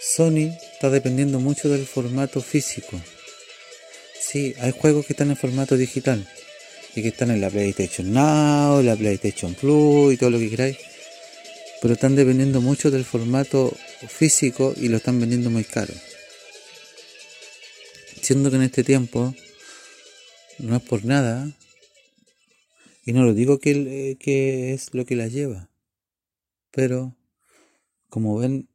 Sony 0.00 0.52
está 0.72 0.90
dependiendo 0.90 1.40
mucho 1.40 1.68
del 1.68 1.86
formato 1.86 2.40
físico. 2.40 3.00
Sí, 4.20 4.54
hay 4.58 4.72
juegos 4.72 5.06
que 5.06 5.12
están 5.12 5.30
en 5.30 5.36
formato 5.36 5.76
digital 5.76 6.28
y 6.94 7.02
que 7.02 7.08
están 7.08 7.30
en 7.30 7.40
la 7.40 7.50
PlayStation 7.50 8.12
Now, 8.12 8.82
la 8.82 8.96
PlayStation 8.96 9.54
Plus 9.54 10.14
y 10.14 10.16
todo 10.16 10.30
lo 10.30 10.38
que 10.38 10.50
queráis. 10.50 10.76
Pero 11.80 11.94
están 11.94 12.14
dependiendo 12.14 12.60
mucho 12.60 12.90
del 12.90 13.04
formato 13.04 13.76
físico 14.08 14.74
y 14.76 14.88
lo 14.88 14.98
están 14.98 15.18
vendiendo 15.18 15.50
muy 15.50 15.64
caro. 15.64 15.94
Siendo 18.20 18.50
que 18.50 18.56
en 18.56 18.62
este 18.62 18.84
tiempo 18.84 19.34
no 20.58 20.76
es 20.76 20.82
por 20.82 21.04
nada, 21.04 21.50
y 23.04 23.12
no 23.12 23.24
lo 23.24 23.34
digo 23.34 23.58
que, 23.58 24.16
que 24.20 24.74
es 24.74 24.90
lo 24.92 25.04
que 25.04 25.16
la 25.16 25.26
lleva, 25.26 25.68
pero 26.72 27.14
como 28.08 28.36
ven, 28.36 28.68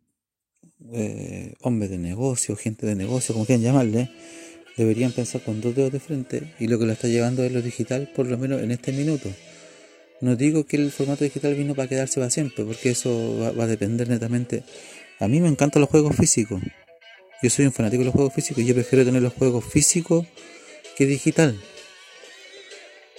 eh, 0.94 1.54
hombres 1.62 1.90
de 1.90 1.98
negocio, 1.98 2.56
gente 2.56 2.86
de 2.88 2.96
negocio, 2.96 3.34
como 3.34 3.46
quieran 3.46 3.64
llamarle, 3.64 4.10
deberían 4.78 5.12
pensar 5.12 5.42
con 5.42 5.60
dos 5.60 5.76
dedos 5.76 5.92
de 5.92 6.00
frente 6.00 6.54
y 6.60 6.68
lo 6.68 6.80
que 6.80 6.86
lo 6.86 6.94
está 6.94 7.08
llevando 7.08 7.44
es 7.44 7.52
lo 7.52 7.62
digital, 7.62 8.10
por 8.16 8.28
lo 8.28 8.38
menos 8.38 8.62
en 8.62 8.72
este 8.72 8.92
minuto. 8.92 9.30
No 10.22 10.36
digo 10.36 10.66
que 10.66 10.78
el 10.78 10.92
formato 10.92 11.24
digital 11.24 11.54
vino 11.56 11.76
para 11.76 11.90
quedarse 11.90 12.20
para 12.20 12.32
siempre, 12.32 12.64
porque 12.64 12.90
eso 12.90 13.38
va, 13.40 13.52
va 13.52 13.66
a 13.66 13.68
depender 13.68 14.08
netamente. 14.08 14.64
A 15.20 15.28
mí 15.28 15.40
me 15.42 15.48
encantan 15.48 15.82
los 15.82 15.90
juegos 15.90 16.16
físicos, 16.16 16.62
yo 17.42 17.52
soy 17.52 17.66
un 17.66 17.72
fanático 17.72 18.00
de 18.00 18.06
los 18.06 18.16
juegos 18.16 18.34
físicos 18.34 18.64
y 18.64 18.68
yo 18.68 18.74
prefiero 18.74 19.06
tener 19.06 19.22
los 19.22 19.34
juegos 19.34 19.64
físicos 19.64 20.26
que 20.96 21.06
digital. 21.06 21.60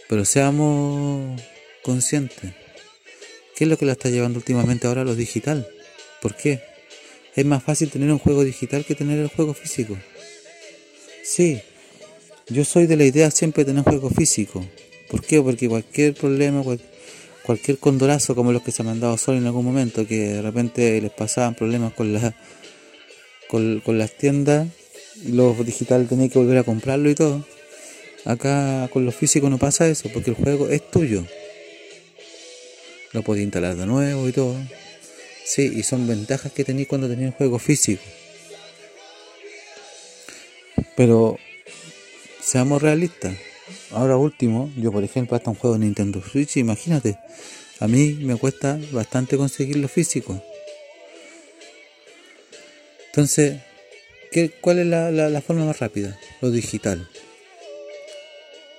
Pero 0.08 0.24
seamos 0.24 1.40
conscientes. 1.84 2.52
¿Qué 3.58 3.64
es 3.64 3.70
lo 3.70 3.76
que 3.76 3.86
la 3.86 3.92
está 3.94 4.08
llevando 4.08 4.38
últimamente 4.38 4.86
ahora 4.86 5.00
a 5.00 5.04
lo 5.04 5.16
digital? 5.16 5.66
¿Por 6.22 6.36
qué? 6.36 6.62
Es 7.34 7.44
más 7.44 7.60
fácil 7.60 7.90
tener 7.90 8.08
un 8.12 8.20
juego 8.20 8.44
digital 8.44 8.84
que 8.84 8.94
tener 8.94 9.18
el 9.18 9.26
juego 9.26 9.52
físico. 9.52 9.98
Sí, 11.24 11.60
yo 12.46 12.64
soy 12.64 12.86
de 12.86 12.96
la 12.96 13.04
idea 13.04 13.32
siempre 13.32 13.64
de 13.64 13.72
tener 13.72 13.82
juego 13.82 14.10
físico. 14.10 14.64
¿Por 15.10 15.24
qué? 15.24 15.42
Porque 15.42 15.68
cualquier 15.68 16.14
problema, 16.14 16.62
cualquier 17.42 17.78
condorazo 17.78 18.36
como 18.36 18.52
los 18.52 18.62
que 18.62 18.70
se 18.70 18.82
han 18.82 18.86
mandado 18.86 19.18
solo 19.18 19.38
en 19.38 19.46
algún 19.46 19.64
momento, 19.64 20.06
que 20.06 20.34
de 20.34 20.42
repente 20.42 21.00
les 21.00 21.10
pasaban 21.10 21.56
problemas 21.56 21.94
con 21.94 22.12
la 22.12 22.36
con, 23.48 23.82
las 23.98 24.16
tiendas, 24.16 24.68
los 25.26 25.66
digitales 25.66 26.08
tenéis 26.08 26.32
que 26.32 26.38
volver 26.38 26.58
a 26.58 26.62
comprarlo 26.62 27.10
y 27.10 27.16
todo. 27.16 27.44
Acá 28.24 28.88
con 28.92 29.04
los 29.04 29.16
físicos 29.16 29.50
no 29.50 29.58
pasa 29.58 29.88
eso, 29.88 30.08
porque 30.14 30.30
el 30.30 30.36
juego 30.36 30.68
es 30.68 30.88
tuyo. 30.92 31.24
Lo 33.12 33.22
podéis 33.22 33.44
instalar 33.44 33.76
de 33.76 33.86
nuevo 33.86 34.28
y 34.28 34.32
todo. 34.32 34.56
Sí, 35.44 35.72
y 35.74 35.82
son 35.82 36.06
ventajas 36.06 36.52
que 36.52 36.64
tenéis 36.64 36.88
cuando 36.88 37.08
tenéis 37.08 37.30
un 37.30 37.36
juego 37.36 37.58
físico. 37.58 38.02
Pero 40.96 41.38
seamos 42.40 42.82
realistas. 42.82 43.36
Ahora 43.90 44.16
último, 44.16 44.70
yo 44.76 44.92
por 44.92 45.04
ejemplo 45.04 45.36
hasta 45.36 45.50
un 45.50 45.56
juego 45.56 45.78
de 45.78 45.84
Nintendo 45.84 46.22
Switch, 46.22 46.56
imagínate, 46.56 47.18
a 47.80 47.88
mí 47.88 48.14
me 48.20 48.36
cuesta 48.36 48.78
bastante 48.92 49.36
conseguir 49.36 49.76
lo 49.76 49.88
físico. 49.88 50.42
Entonces, 53.06 53.60
¿qué, 54.30 54.50
¿cuál 54.50 54.78
es 54.80 54.86
la, 54.86 55.40
forma 55.40 55.64
más 55.64 55.78
rápida? 55.78 56.18
Lo 56.40 56.50
digital. 56.50 57.08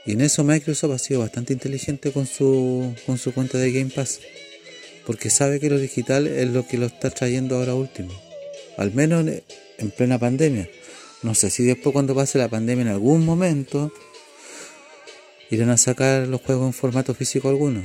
Y 0.09 0.13
en 0.13 0.21
eso 0.21 0.43
Microsoft 0.43 0.91
ha 0.91 0.97
sido 0.97 1.19
bastante 1.19 1.53
inteligente 1.53 2.11
con 2.11 2.25
su, 2.25 2.95
con 3.05 3.19
su 3.19 3.31
cuenta 3.31 3.59
de 3.59 3.71
Game 3.71 3.91
Pass. 3.91 4.21
Porque 5.05 5.29
sabe 5.29 5.59
que 5.59 5.69
lo 5.69 5.77
digital 5.77 6.25
es 6.25 6.49
lo 6.49 6.67
que 6.67 6.79
lo 6.79 6.87
está 6.87 7.11
trayendo 7.11 7.57
ahora 7.57 7.75
último. 7.75 8.09
Al 8.77 8.91
menos 8.91 9.23
en 9.77 9.91
plena 9.91 10.17
pandemia. 10.17 10.67
No 11.21 11.35
sé 11.35 11.51
si 11.51 11.63
después 11.63 11.93
cuando 11.93 12.15
pase 12.15 12.39
la 12.39 12.49
pandemia 12.49 12.85
en 12.85 12.87
algún 12.87 13.23
momento 13.23 13.93
irán 15.51 15.69
a 15.69 15.77
sacar 15.77 16.27
los 16.27 16.41
juegos 16.41 16.65
en 16.65 16.73
formato 16.73 17.13
físico 17.13 17.47
alguno. 17.47 17.83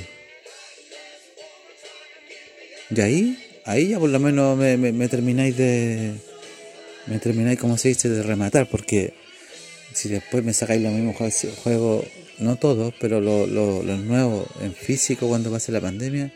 Y 2.88 3.00
ahí, 3.02 3.60
ahí 3.66 3.88
ya 3.88 3.98
por 3.98 4.08
lo 4.08 4.18
menos 4.18 4.56
me 4.56 5.08
termináis 5.08 5.58
de, 5.58 6.14
me 7.06 7.18
termináis, 7.18 7.58
como 7.58 7.76
se 7.76 7.88
dice, 7.88 8.08
de 8.08 8.22
rematar, 8.22 8.66
porque 8.70 9.12
si 9.94 10.08
después 10.08 10.44
me 10.44 10.52
sacáis 10.52 10.82
los 10.82 10.92
mismos 10.92 11.16
juegos, 11.62 12.06
no 12.38 12.56
todos, 12.56 12.92
pero 13.00 13.20
los 13.20 13.98
nuevos 14.00 14.48
en 14.60 14.74
físico 14.74 15.28
cuando 15.28 15.50
pase 15.50 15.72
la 15.72 15.80
pandemia, 15.80 16.32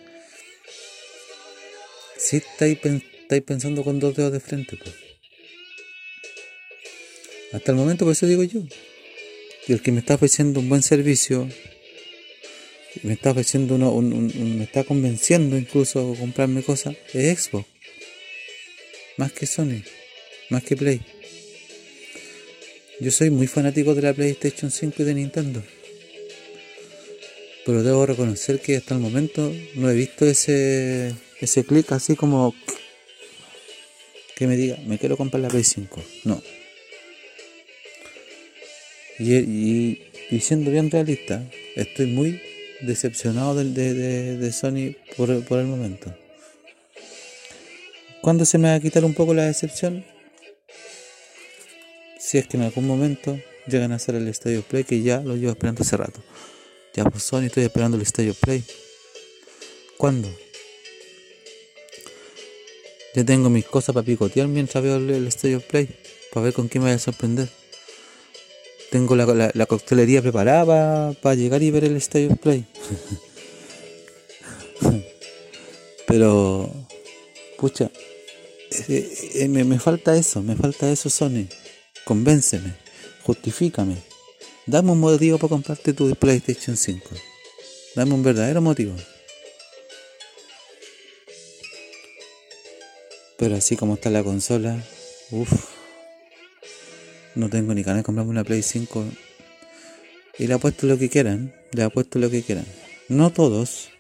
si 2.17 2.39
estáis, 2.39 2.79
estáis 2.85 3.43
pensando 3.43 3.85
con 3.85 4.01
dos 4.01 4.15
dedos 4.17 4.33
de 4.33 4.41
frente. 4.41 4.77
Pues. 4.77 4.95
Hasta 7.53 7.73
el 7.73 7.79
momento, 7.79 8.05
por 8.05 8.13
eso 8.13 8.27
digo 8.27 8.43
yo, 8.43 8.61
y 9.67 9.73
el 9.73 9.83
que 9.83 9.93
me 9.93 10.01
está 10.01 10.15
ofreciendo 10.15 10.61
un 10.61 10.69
buen 10.69 10.83
servicio, 10.83 11.49
me 13.03 13.13
está 13.13 13.31
ofreciendo 13.31 13.75
uno, 13.75 13.93
me 14.01 14.65
está 14.65 14.85
convenciendo 14.85 15.57
incluso 15.57 16.13
a 16.13 16.19
comprarme 16.19 16.63
cosas, 16.63 16.97
es 17.13 17.45
Xbox, 17.45 17.67
más 19.17 19.33
que 19.33 19.47
Sony 19.47 19.83
más 20.51 20.63
que 20.63 20.77
Play. 20.77 21.01
Yo 23.01 23.13
soy 23.13 23.31
muy 23.31 23.47
fanático 23.47 23.95
de 23.95 24.03
la 24.03 24.13
PlayStation 24.13 24.73
5 24.73 25.03
y 25.03 25.05
de 25.05 25.15
Nintendo. 25.15 25.63
Pero 27.65 27.85
debo 27.85 28.07
reconocer 28.07 28.61
que 28.61 28.77
hasta 28.77 28.95
el 28.95 29.01
momento 29.01 29.53
no 29.77 29.89
he 29.89 29.95
visto 29.95 30.27
ese, 30.27 31.15
ese 31.41 31.65
clic 31.65 31.93
así 31.93 32.17
como 32.17 32.57
que 34.35 34.49
me 34.49 34.57
diga, 34.57 34.79
me 34.87 34.99
quiero 34.99 35.17
comprar 35.17 35.41
la 35.43 35.49
Play 35.49 35.63
5. 35.63 36.03
No. 36.25 36.43
Y, 39.21 40.01
siendo 40.41 40.71
bien 40.71 40.91
realista, 40.91 41.45
estoy 41.77 42.07
muy 42.07 42.41
decepcionado 42.81 43.55
de, 43.55 43.95
de, 44.37 44.53
Sony 44.53 44.97
por, 45.17 45.45
por 45.45 45.61
el 45.61 45.67
momento. 45.67 46.13
¿Cuándo 48.23 48.45
se 48.45 48.59
me 48.59 48.69
va 48.69 48.75
a 48.75 48.81
quitar 48.81 49.05
un 49.05 49.15
poco 49.15 49.35
la 49.35 49.45
decepción? 49.45 50.05
Si 52.29 52.37
es 52.37 52.47
que 52.47 52.59
en 52.59 52.65
algún 52.65 52.87
momento 52.87 53.41
llegan 53.67 53.91
a 53.93 53.95
hacer 53.95 54.15
el 54.15 54.29
Estadio 54.29 54.61
Play, 54.61 54.85
que 54.85 55.01
ya 55.01 55.21
lo 55.21 55.35
llevo 55.35 55.53
esperando 55.53 55.81
hace 55.81 55.97
rato. 55.97 56.21
Ya 56.93 57.05
pues 57.05 57.23
Sony 57.23 57.45
estoy 57.45 57.65
esperando 57.65 57.97
el 57.97 58.03
Estadio 58.03 58.35
Play. 58.35 58.63
¿Cuándo? 59.97 60.29
Ya 63.15 63.25
tengo 63.25 63.49
mis 63.49 63.65
cosas 63.65 63.95
para 63.95 64.05
picotear 64.05 64.47
mientras 64.47 64.85
veo 64.85 64.97
el, 64.97 65.27
Estadio 65.27 65.63
Play, 65.63 65.89
para 66.31 66.45
ver 66.45 66.53
con 66.53 66.69
qué 66.69 66.79
me 66.79 66.85
voy 66.85 66.97
a 66.97 66.99
sorprender. 66.99 67.49
Tengo 68.91 69.17
la, 69.17 69.67
coctelería 69.67 70.21
preparada 70.21 71.15
para 71.15 71.35
llegar 71.35 71.63
y 71.63 71.71
ver 71.71 71.85
el 71.85 71.97
Estadio 71.97 72.37
Play. 72.37 72.67
Pero, 76.07 76.71
pucha, 77.57 77.91
eh, 78.71 79.31
eh, 79.33 79.49
me 79.49 79.79
falta 79.79 80.15
eso, 80.15 80.43
me 80.43 80.57
falta 80.57 80.93
eso, 80.93 81.09
Sony. 81.09 81.47
Convénceme, 82.09 82.73
justifícame. 83.23 83.97
Dame 84.65 84.93
un 84.93 84.99
motivo 84.99 85.37
para 85.37 85.51
comprarte 85.51 85.93
tu 85.93 86.15
PlayStation 86.15 86.75
5. 86.75 87.07
Dame 87.95 88.15
un 88.15 88.23
verdadero 88.23 88.63
motivo. 88.63 88.95
Pero 93.37 93.57
así 93.57 93.77
como 93.77 93.93
está 93.93 94.09
la 94.09 94.25
consola, 94.25 94.83
uff, 95.33 95.53
no 97.35 97.51
tengo 97.51 97.75
ni 97.75 97.83
ganas 97.83 97.99
de 97.99 98.05
comprarme 98.05 98.31
una 98.31 98.43
Play 98.43 98.63
5. 98.63 99.05
Y 100.39 100.47
le 100.47 100.55
apuesto 100.55 100.87
lo 100.87 100.97
que 100.97 101.11
quieran, 101.11 101.55
le 101.73 101.83
apuesto 101.83 102.19
lo 102.19 102.31
que 102.31 102.43
quieran. 102.43 102.65
No 103.11 103.35
todos, 103.35 103.91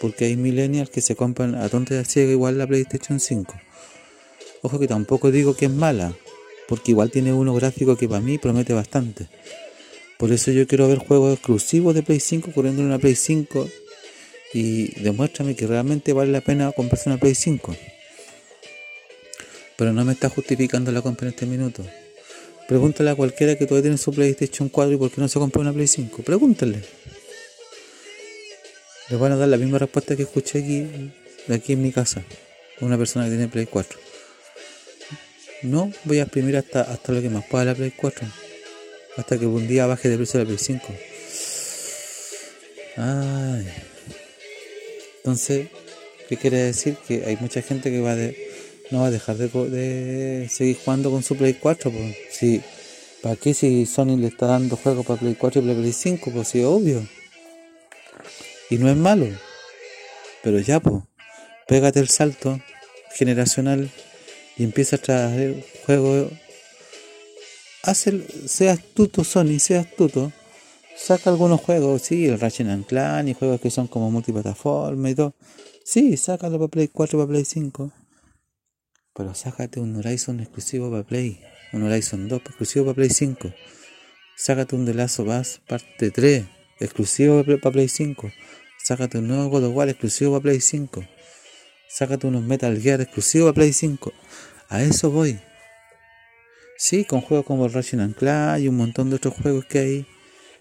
porque 0.00 0.26
hay 0.26 0.36
millennials 0.36 0.90
que 0.90 1.00
se 1.00 1.16
compran 1.16 1.56
a 1.56 1.68
tonta 1.68 1.96
y 1.96 1.98
a 1.98 2.04
ciega 2.04 2.30
igual 2.30 2.58
la 2.58 2.68
PlayStation 2.68 3.18
5. 3.18 3.52
Ojo 4.62 4.78
que 4.78 4.86
tampoco 4.86 5.32
digo 5.32 5.56
que 5.56 5.64
es 5.64 5.72
mala, 5.72 6.14
porque 6.68 6.92
igual 6.92 7.10
tiene 7.10 7.32
uno 7.32 7.54
gráfico 7.54 7.96
que 7.96 8.08
para 8.08 8.20
mí 8.20 8.38
promete 8.38 8.72
bastante. 8.72 9.28
Por 10.18 10.32
eso 10.32 10.50
yo 10.50 10.66
quiero 10.66 10.88
ver 10.88 10.98
juegos 10.98 11.34
exclusivos 11.34 11.94
de 11.94 12.02
Play 12.02 12.20
5 12.20 12.52
corriendo 12.52 12.82
en 12.82 12.88
una 12.88 12.98
Play 12.98 13.14
5 13.14 13.68
y 14.54 15.00
demuéstrame 15.02 15.54
que 15.54 15.66
realmente 15.66 16.12
vale 16.12 16.32
la 16.32 16.40
pena 16.40 16.72
comprarse 16.72 17.10
una 17.10 17.18
Play 17.18 17.34
5. 17.34 17.76
Pero 19.76 19.92
no 19.92 20.04
me 20.04 20.12
está 20.12 20.30
justificando 20.30 20.90
la 20.90 21.02
compra 21.02 21.26
en 21.26 21.34
este 21.34 21.44
minuto. 21.44 21.84
Pregúntale 22.66 23.10
a 23.10 23.14
cualquiera 23.14 23.56
que 23.56 23.66
todavía 23.66 23.82
tiene 23.82 23.98
su 23.98 24.12
PlayStation 24.12 24.70
4 24.70 24.94
y 24.94 24.96
por 24.96 25.10
qué 25.10 25.20
no 25.20 25.28
se 25.28 25.38
compró 25.38 25.60
una 25.60 25.72
Play 25.72 25.86
5. 25.86 26.22
Pregúntale. 26.22 26.82
Les 29.10 29.20
van 29.20 29.32
a 29.32 29.36
dar 29.36 29.48
la 29.48 29.56
misma 29.56 29.78
respuesta 29.78 30.16
que 30.16 30.22
escuché 30.22 30.60
aquí, 30.60 31.12
aquí 31.52 31.74
en 31.74 31.82
mi 31.82 31.92
casa. 31.92 32.24
Una 32.80 32.96
persona 32.96 33.26
que 33.26 33.32
tiene 33.32 33.48
Play 33.48 33.66
4. 33.66 34.05
No 35.62 35.90
voy 36.04 36.18
a 36.18 36.22
exprimir 36.22 36.56
hasta, 36.56 36.82
hasta 36.82 37.12
lo 37.12 37.22
que 37.22 37.30
más 37.30 37.44
pueda 37.44 37.64
la 37.64 37.74
Play 37.74 37.92
4. 37.96 38.26
Hasta 39.16 39.38
que 39.38 39.46
un 39.46 39.66
día 39.66 39.86
baje 39.86 40.08
de 40.08 40.16
precio 40.16 40.40
la 40.40 40.46
Play 40.46 40.58
5. 40.58 40.86
Ay. 42.96 43.66
Entonces, 45.18 45.68
¿qué 46.28 46.36
quiere 46.36 46.58
decir? 46.58 46.96
Que 47.06 47.24
hay 47.24 47.36
mucha 47.40 47.62
gente 47.62 47.90
que 47.90 48.00
va 48.00 48.14
de, 48.14 48.36
no 48.90 49.00
va 49.00 49.06
a 49.06 49.10
dejar 49.10 49.36
de, 49.36 50.48
seguir 50.50 50.78
jugando 50.84 51.10
con 51.10 51.22
su 51.22 51.36
Play 51.36 51.54
4. 51.54 51.90
Pues. 51.90 52.16
Si, 52.30 52.62
¿Para 53.22 53.36
qué 53.36 53.54
si 53.54 53.86
Sony 53.86 54.16
le 54.18 54.28
está 54.28 54.46
dando 54.46 54.76
juegos 54.76 55.06
para 55.06 55.18
Play 55.18 55.34
4 55.34 55.62
y 55.62 55.74
Play 55.74 55.92
5? 55.92 56.30
Pues 56.30 56.48
sí, 56.48 56.62
obvio. 56.62 57.06
Y 58.70 58.78
no 58.78 58.90
es 58.90 58.96
malo. 58.96 59.26
Pero 60.42 60.60
ya, 60.60 60.80
pues, 60.80 61.02
pégate 61.66 62.00
el 62.00 62.08
salto 62.08 62.60
generacional 63.14 63.90
y 64.56 64.64
empieza 64.64 64.96
a 64.96 64.98
traer 65.00 65.64
juegos. 65.84 66.32
Haz 67.82 68.06
el, 68.06 68.26
sea 68.48 68.72
astuto, 68.72 69.24
Sony, 69.24 69.58
sea 69.58 69.80
astuto. 69.80 70.32
Saca 70.96 71.30
algunos 71.30 71.60
juegos, 71.60 72.02
sí, 72.02 72.26
el 72.26 72.40
Ratchet 72.40 72.68
and 72.68 72.86
Clan 72.86 73.28
y 73.28 73.34
juegos 73.34 73.60
que 73.60 73.70
son 73.70 73.86
como 73.86 74.10
multiplataforma 74.10 75.10
y 75.10 75.14
todo. 75.14 75.34
Sí, 75.84 76.16
sácalo 76.16 76.58
para 76.58 76.68
Play 76.68 76.88
4 76.88 77.18
para 77.18 77.28
Play 77.28 77.44
5. 77.44 77.92
Pero 79.14 79.34
sácate 79.34 79.78
un 79.78 79.96
Horizon 79.96 80.40
exclusivo 80.40 80.90
para 80.90 81.04
Play. 81.04 81.40
Un 81.72 81.82
Horizon 81.82 82.28
2 82.28 82.40
exclusivo 82.46 82.86
para 82.86 82.96
Play 82.96 83.10
5. 83.10 83.52
Sácate 84.36 84.74
un 84.74 84.86
The 84.86 84.94
Last 84.94 85.20
of 85.20 85.28
parte 85.68 86.10
3 86.10 86.44
exclusivo 86.80 87.44
para 87.44 87.72
Play 87.72 87.88
5. 87.88 88.32
Sácate 88.82 89.18
un 89.18 89.28
nuevo 89.28 89.48
God 89.48 89.64
of 89.64 89.76
War 89.76 89.88
exclusivo 89.88 90.32
para 90.32 90.42
Play 90.42 90.60
5. 90.60 91.04
Sácate 91.88 92.26
unos 92.26 92.42
Metal 92.42 92.78
Gear 92.80 93.00
exclusivos 93.00 93.52
para 93.52 93.54
Play 93.54 93.72
5. 93.72 94.12
A 94.68 94.82
eso 94.82 95.10
voy. 95.10 95.38
Sí, 96.78 97.04
con 97.04 97.20
juegos 97.20 97.46
como 97.46 97.68
Ratchet 97.68 98.16
Clank 98.16 98.60
y 98.60 98.68
un 98.68 98.76
montón 98.76 99.08
de 99.10 99.16
otros 99.16 99.34
juegos 99.34 99.64
que 99.64 99.78
hay. 99.78 100.06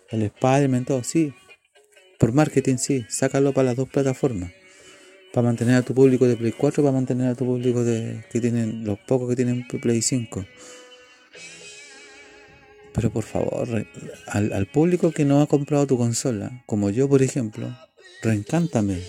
El 0.10 0.22
Spider-Man, 0.22 0.86
todo, 0.86 1.04
sí. 1.04 1.34
Por 2.20 2.32
marketing, 2.32 2.78
sí. 2.78 3.06
Sácalo 3.10 3.54
para 3.54 3.70
las 3.70 3.76
dos 3.76 3.90
plataformas. 3.90 4.52
Para 5.34 5.48
mantener 5.48 5.76
a 5.76 5.82
tu 5.82 5.94
público 5.94 6.28
de 6.28 6.38
Play 6.38 6.54
4, 6.54 6.84
para 6.84 6.94
mantener 6.94 7.28
a 7.28 7.36
tu 7.36 7.46
público 7.46 7.84
de 7.84 8.24
que 8.32 8.40
tienen 8.40 8.86
los 8.86 8.98
pocos 9.00 9.30
que 9.30 9.36
tienen 9.36 9.68
Play 9.68 10.02
5. 10.02 10.46
Pero 12.94 13.10
por 13.12 13.24
favor, 13.26 13.86
al, 14.28 14.54
al 14.54 14.66
público 14.68 15.12
que 15.12 15.26
no 15.26 15.42
ha 15.42 15.48
comprado 15.48 15.86
tu 15.86 15.98
consola, 15.98 16.64
como 16.66 16.90
yo 16.92 17.10
por 17.10 17.22
ejemplo, 17.22 17.76
reencántame. 18.22 19.02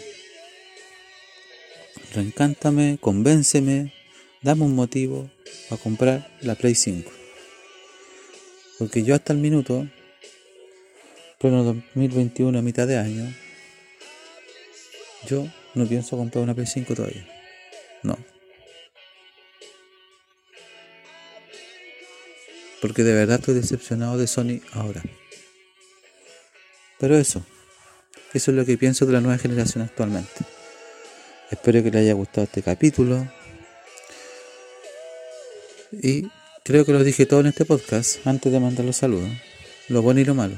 Reencántame, 2.12 2.98
convénceme, 3.00 3.92
dame 4.42 4.64
un 4.64 4.75
motivo 4.75 5.31
para 5.68 5.83
comprar 5.83 6.31
la 6.40 6.55
Play 6.55 6.75
5. 6.75 7.11
Porque 8.79 9.03
yo 9.03 9.14
hasta 9.14 9.33
el 9.33 9.38
minuto, 9.38 9.88
pleno 11.38 11.64
2021, 11.64 12.59
a 12.59 12.62
mitad 12.62 12.87
de 12.87 12.99
año, 12.99 13.35
yo 15.27 15.46
no 15.75 15.87
pienso 15.87 16.16
comprar 16.16 16.44
una 16.44 16.55
Play 16.55 16.66
5 16.66 16.94
todavía. 16.94 17.27
No. 18.03 18.18
Porque 22.81 23.03
de 23.03 23.14
verdad 23.14 23.40
estoy 23.40 23.55
decepcionado 23.55 24.18
de 24.18 24.27
Sony 24.27 24.61
ahora. 24.72 25.03
Pero 26.99 27.16
eso, 27.16 27.44
eso 28.33 28.51
es 28.51 28.57
lo 28.57 28.64
que 28.64 28.79
pienso 28.79 29.07
de 29.07 29.12
la 29.12 29.20
nueva 29.20 29.38
generación 29.38 29.83
actualmente. 29.83 30.44
Espero 31.51 31.83
que 31.83 31.90
les 31.90 32.03
haya 32.03 32.14
gustado 32.14 32.44
este 32.44 32.62
capítulo. 32.62 33.27
Y 36.02 36.28
creo 36.64 36.85
que 36.85 36.92
lo 36.92 37.02
dije 37.02 37.26
todo 37.26 37.40
en 37.40 37.46
este 37.46 37.64
podcast 37.64 38.26
antes 38.26 38.52
de 38.52 38.61
mandar 38.61 38.85
los 38.85 38.96
saludos. 38.96 39.30
Lo 39.88 40.02
bueno 40.02 40.20
y 40.20 40.24
lo 40.24 40.35
malo. 40.35 40.56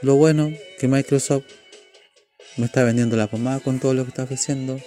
Lo 0.00 0.16
bueno 0.16 0.52
que 0.78 0.88
Microsoft 0.88 1.44
me 2.56 2.66
está 2.66 2.84
vendiendo 2.84 3.16
la 3.16 3.26
pomada 3.26 3.60
con 3.60 3.80
todo 3.80 3.94
lo 3.94 4.04
que 4.04 4.10
está 4.10 4.24
ofreciendo. 4.24 4.80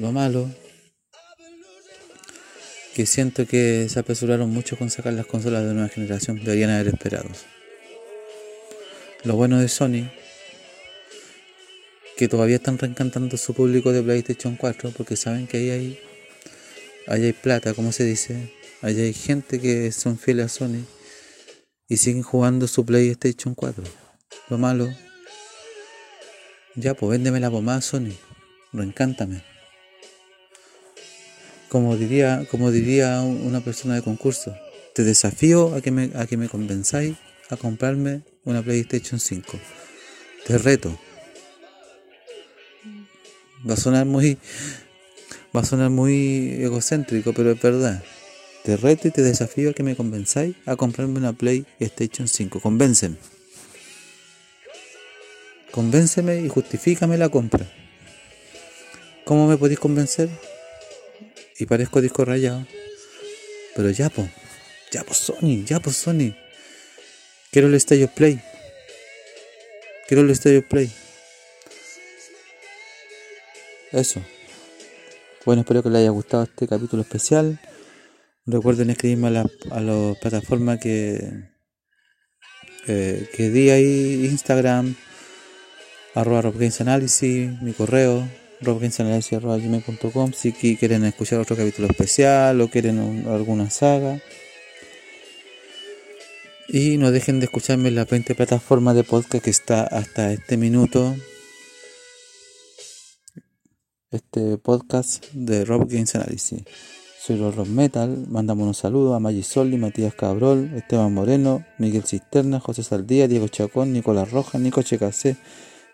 Lo 0.00 0.12
malo 0.12 0.50
que 2.94 3.06
siento 3.06 3.46
que 3.46 3.88
se 3.88 3.98
apresuraron 3.98 4.50
mucho 4.50 4.76
con 4.76 4.90
sacar 4.90 5.12
las 5.12 5.26
consolas 5.26 5.64
de 5.64 5.74
nueva 5.74 5.88
generación. 5.88 6.42
Deberían 6.42 6.70
haber 6.70 6.88
esperado. 6.88 7.28
Lo 9.24 9.36
bueno 9.36 9.58
de 9.58 9.68
Sony, 9.68 10.10
que 12.16 12.28
todavía 12.28 12.56
están 12.56 12.78
reencantando 12.78 13.36
su 13.36 13.54
público 13.54 13.92
de 13.92 14.02
PlayStation 14.02 14.56
4 14.56 14.92
porque 14.96 15.16
saben 15.16 15.46
que 15.46 15.56
ahí 15.56 15.70
hay, 15.70 15.98
ahí 17.06 17.24
hay 17.24 17.32
plata, 17.32 17.74
como 17.74 17.92
se 17.92 18.04
dice. 18.04 18.52
Ahí 18.82 19.00
hay 19.00 19.14
gente 19.14 19.60
que 19.60 19.90
son 19.92 20.18
fieles 20.18 20.46
a 20.46 20.48
Sony 20.48 20.84
y 21.88 21.96
siguen 21.96 22.22
jugando 22.22 22.68
su 22.68 22.84
PlayStation 22.84 23.54
4. 23.54 23.82
Lo 24.50 24.58
malo, 24.58 24.92
ya 26.74 26.94
pues 26.94 27.10
véndeme 27.10 27.40
la 27.40 27.50
pomada 27.50 27.80
Sony, 27.80 28.12
reencántame. 28.72 29.42
Como 31.68 31.96
diría, 31.96 32.46
como 32.50 32.70
diría 32.70 33.20
una 33.22 33.60
persona 33.60 33.94
de 33.94 34.02
concurso, 34.02 34.54
te 34.94 35.02
desafío 35.02 35.74
a 35.74 35.80
que 35.80 35.90
me, 35.90 36.10
a 36.14 36.26
que 36.26 36.36
me 36.36 36.48
convenzáis 36.48 37.16
a 37.50 37.56
comprarme 37.56 38.22
una 38.44 38.62
PlayStation 38.62 39.18
5. 39.18 39.58
Te 40.46 40.58
reto. 40.58 40.96
Va 43.68 43.74
a 43.74 43.76
sonar 43.76 44.06
muy 44.06 44.38
va 45.54 45.60
a 45.60 45.64
sonar 45.64 45.90
muy 45.90 46.56
egocéntrico, 46.60 47.32
pero 47.32 47.52
es 47.52 47.60
verdad. 47.60 48.02
Te 48.64 48.76
reto 48.76 49.08
y 49.08 49.10
te 49.10 49.22
desafío 49.22 49.70
a 49.70 49.72
que 49.72 49.82
me 49.82 49.94
convenzáis 49.94 50.56
a 50.66 50.74
comprarme 50.76 51.18
una 51.18 51.32
PlayStation 51.32 52.28
5. 52.28 52.60
Convénceme. 52.60 53.16
Convénceme 55.70 56.40
y 56.40 56.48
justifícame 56.48 57.18
la 57.18 57.28
compra. 57.28 57.66
¿Cómo 59.24 59.46
me 59.46 59.56
podéis 59.56 59.78
convencer? 59.78 60.28
Y 61.58 61.66
parezco 61.66 62.00
disco 62.00 62.24
rayado. 62.24 62.66
Pero 63.76 63.90
ya, 63.90 64.08
po. 64.08 64.28
Ya, 64.90 65.02
po 65.02 65.14
Sony. 65.14 65.64
Ya, 65.66 65.80
po 65.80 65.90
Sony. 65.90 66.34
Quiero 67.50 67.68
el 67.68 67.80
Stereo 67.80 68.08
Play. 68.08 68.40
Quiero 70.08 70.22
el 70.22 70.34
Stereo 70.34 70.66
Play. 70.68 70.90
Eso. 73.94 74.20
Bueno, 75.46 75.62
espero 75.62 75.84
que 75.84 75.88
les 75.88 76.00
haya 76.00 76.10
gustado 76.10 76.42
este 76.42 76.66
capítulo 76.66 77.02
especial. 77.02 77.60
Recuerden 78.44 78.90
escribirme 78.90 79.28
a, 79.28 79.30
la, 79.30 79.46
a 79.70 79.80
las 79.80 80.18
plataformas 80.18 80.80
que, 80.80 81.44
eh, 82.88 83.28
que 83.36 83.50
di 83.50 83.70
ahí, 83.70 84.26
Instagram, 84.28 84.96
arroba 86.16 86.52
Analysis, 86.80 87.62
mi 87.62 87.72
correo, 87.72 88.28
robgamesanalysis.com 88.62 90.32
si 90.32 90.52
quieren 90.52 91.04
escuchar 91.04 91.38
otro 91.38 91.54
capítulo 91.54 91.86
especial 91.86 92.60
o 92.60 92.68
quieren 92.68 92.98
un, 92.98 93.28
alguna 93.28 93.70
saga. 93.70 94.20
Y 96.66 96.96
no 96.98 97.12
dejen 97.12 97.38
de 97.38 97.44
escucharme 97.44 97.90
en 97.90 97.94
la 97.94 98.06
20 98.06 98.34
plataforma 98.34 98.92
de 98.92 99.04
podcast 99.04 99.44
que 99.44 99.50
está 99.50 99.84
hasta 99.84 100.32
este 100.32 100.56
minuto. 100.56 101.14
Este 104.14 104.58
podcast 104.58 105.24
de 105.32 105.64
Rob 105.64 105.90
Games 105.90 106.14
Analysis. 106.14 106.62
Soy 107.20 107.36
Rob 107.36 107.66
Metal. 107.66 108.26
Mandamos 108.28 108.64
un 108.64 108.74
saludo 108.74 109.14
a 109.14 109.18
Maggi 109.18 109.42
Soli, 109.42 109.76
Matías 109.76 110.14
Cabrol, 110.14 110.70
Esteban 110.76 111.12
Moreno, 111.12 111.64
Miguel 111.78 112.04
Cisterna, 112.04 112.60
José 112.60 112.84
Saldía, 112.84 113.26
Diego 113.26 113.48
Chacón, 113.48 113.92
Nicolás 113.92 114.30
Rojas, 114.30 114.60
Nico 114.60 114.82
Checasé, 114.82 115.36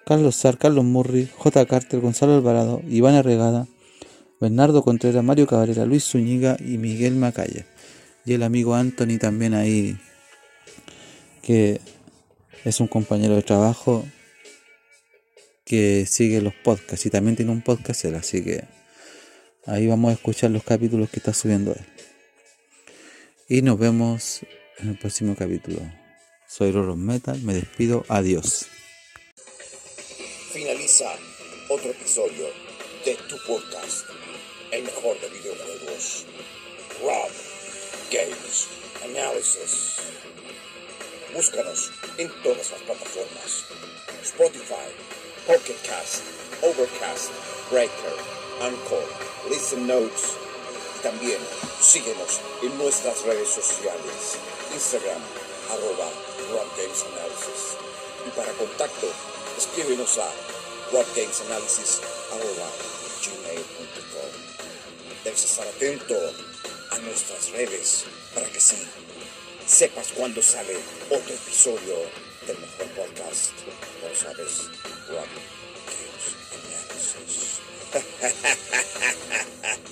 Carlos 0.05 0.37
Sar, 0.37 0.59
Carlos 0.59 0.85
Murri, 0.85 1.31
J. 1.35 1.65
Carter, 1.65 2.01
Gonzalo 2.01 2.35
Alvarado, 2.35 2.83
Iván 2.91 3.15
Arregada, 3.15 3.67
Bernardo 4.39 4.83
Contreras, 4.83 5.25
Mario 5.25 5.47
Cabrera, 5.47 5.87
Luis 5.87 6.05
Zúñiga 6.05 6.59
y 6.61 6.77
Miguel 6.77 7.17
Macaya. 7.17 7.65
Y 8.27 8.35
el 8.35 8.43
amigo 8.43 8.75
Anthony 8.75 9.17
también 9.19 9.55
ahí, 9.55 9.97
que 11.41 11.81
es 12.67 12.81
un 12.81 12.87
compañero 12.87 13.35
de 13.35 13.43
trabajo 13.43 14.05
que 15.71 16.05
sigue 16.05 16.41
los 16.41 16.53
podcasts 16.53 17.07
y 17.07 17.11
también 17.11 17.37
tiene 17.37 17.53
un 17.53 17.63
podcast 17.63 18.05
él, 18.05 18.17
así 18.17 18.43
que 18.43 18.65
ahí 19.67 19.87
vamos 19.87 20.11
a 20.11 20.15
escuchar 20.15 20.51
los 20.51 20.65
capítulos 20.65 21.09
que 21.09 21.21
está 21.21 21.33
subiendo 21.33 21.71
él. 21.71 21.87
Y 23.49 23.63
nos 23.63 23.79
vemos 23.79 24.41
en 24.79 24.89
el 24.89 24.99
próximo 24.99 25.37
capítulo. 25.37 25.79
Soy 26.49 26.73
Roro 26.73 26.97
Metal, 26.97 27.41
me 27.43 27.55
despido, 27.55 28.05
adiós. 28.09 28.67
Finaliza 30.53 31.13
otro 31.69 31.93
episodio 31.93 32.47
de 33.05 33.15
tu 33.29 33.37
podcast, 33.47 34.07
el 34.73 34.83
mejor 34.83 35.21
de 35.21 35.29
videojuegos, 35.29 36.27
Rob 37.01 37.31
Games 38.11 38.67
Analysis. 39.05 39.99
Búscanos 41.33 41.93
en 42.19 42.29
todas 42.43 42.73
las 42.73 42.83
plataformas, 42.83 43.67
Spotify, 44.25 45.10
Pocket 45.47 45.77
Cast, 45.83 46.23
Overcast, 46.63 47.31
Breaker, 47.71 48.17
Anchor, 48.61 49.05
Listen 49.49 49.87
Notes. 49.87 50.37
También 51.03 51.39
síguenos 51.81 52.41
en 52.63 52.77
nuestras 52.79 53.23
redes 53.23 53.49
sociales, 53.49 54.37
Instagram, 54.75 55.23
arroba 55.71 56.11
Analysis. 56.51 57.77
Y 58.27 58.31
para 58.37 58.53
contacto, 58.53 59.07
escríbenos 59.57 60.19
a 60.19 60.31
gmail.com 63.23 64.31
Debes 65.25 65.45
estar 65.45 65.67
atento 65.69 66.15
a 66.91 66.99
nuestras 66.99 67.51
redes 67.53 68.05
para 68.35 68.47
que 68.47 68.61
sí 68.61 68.77
sepas 69.67 70.09
cuando 70.17 70.43
sale 70.43 70.77
otro 71.11 71.35
episodio 71.35 71.95
del 72.47 72.59
mejor 72.59 72.87
podcast. 72.97 73.53
Lo 74.03 74.17
sabes, 74.17 74.69
problem. 75.11 75.43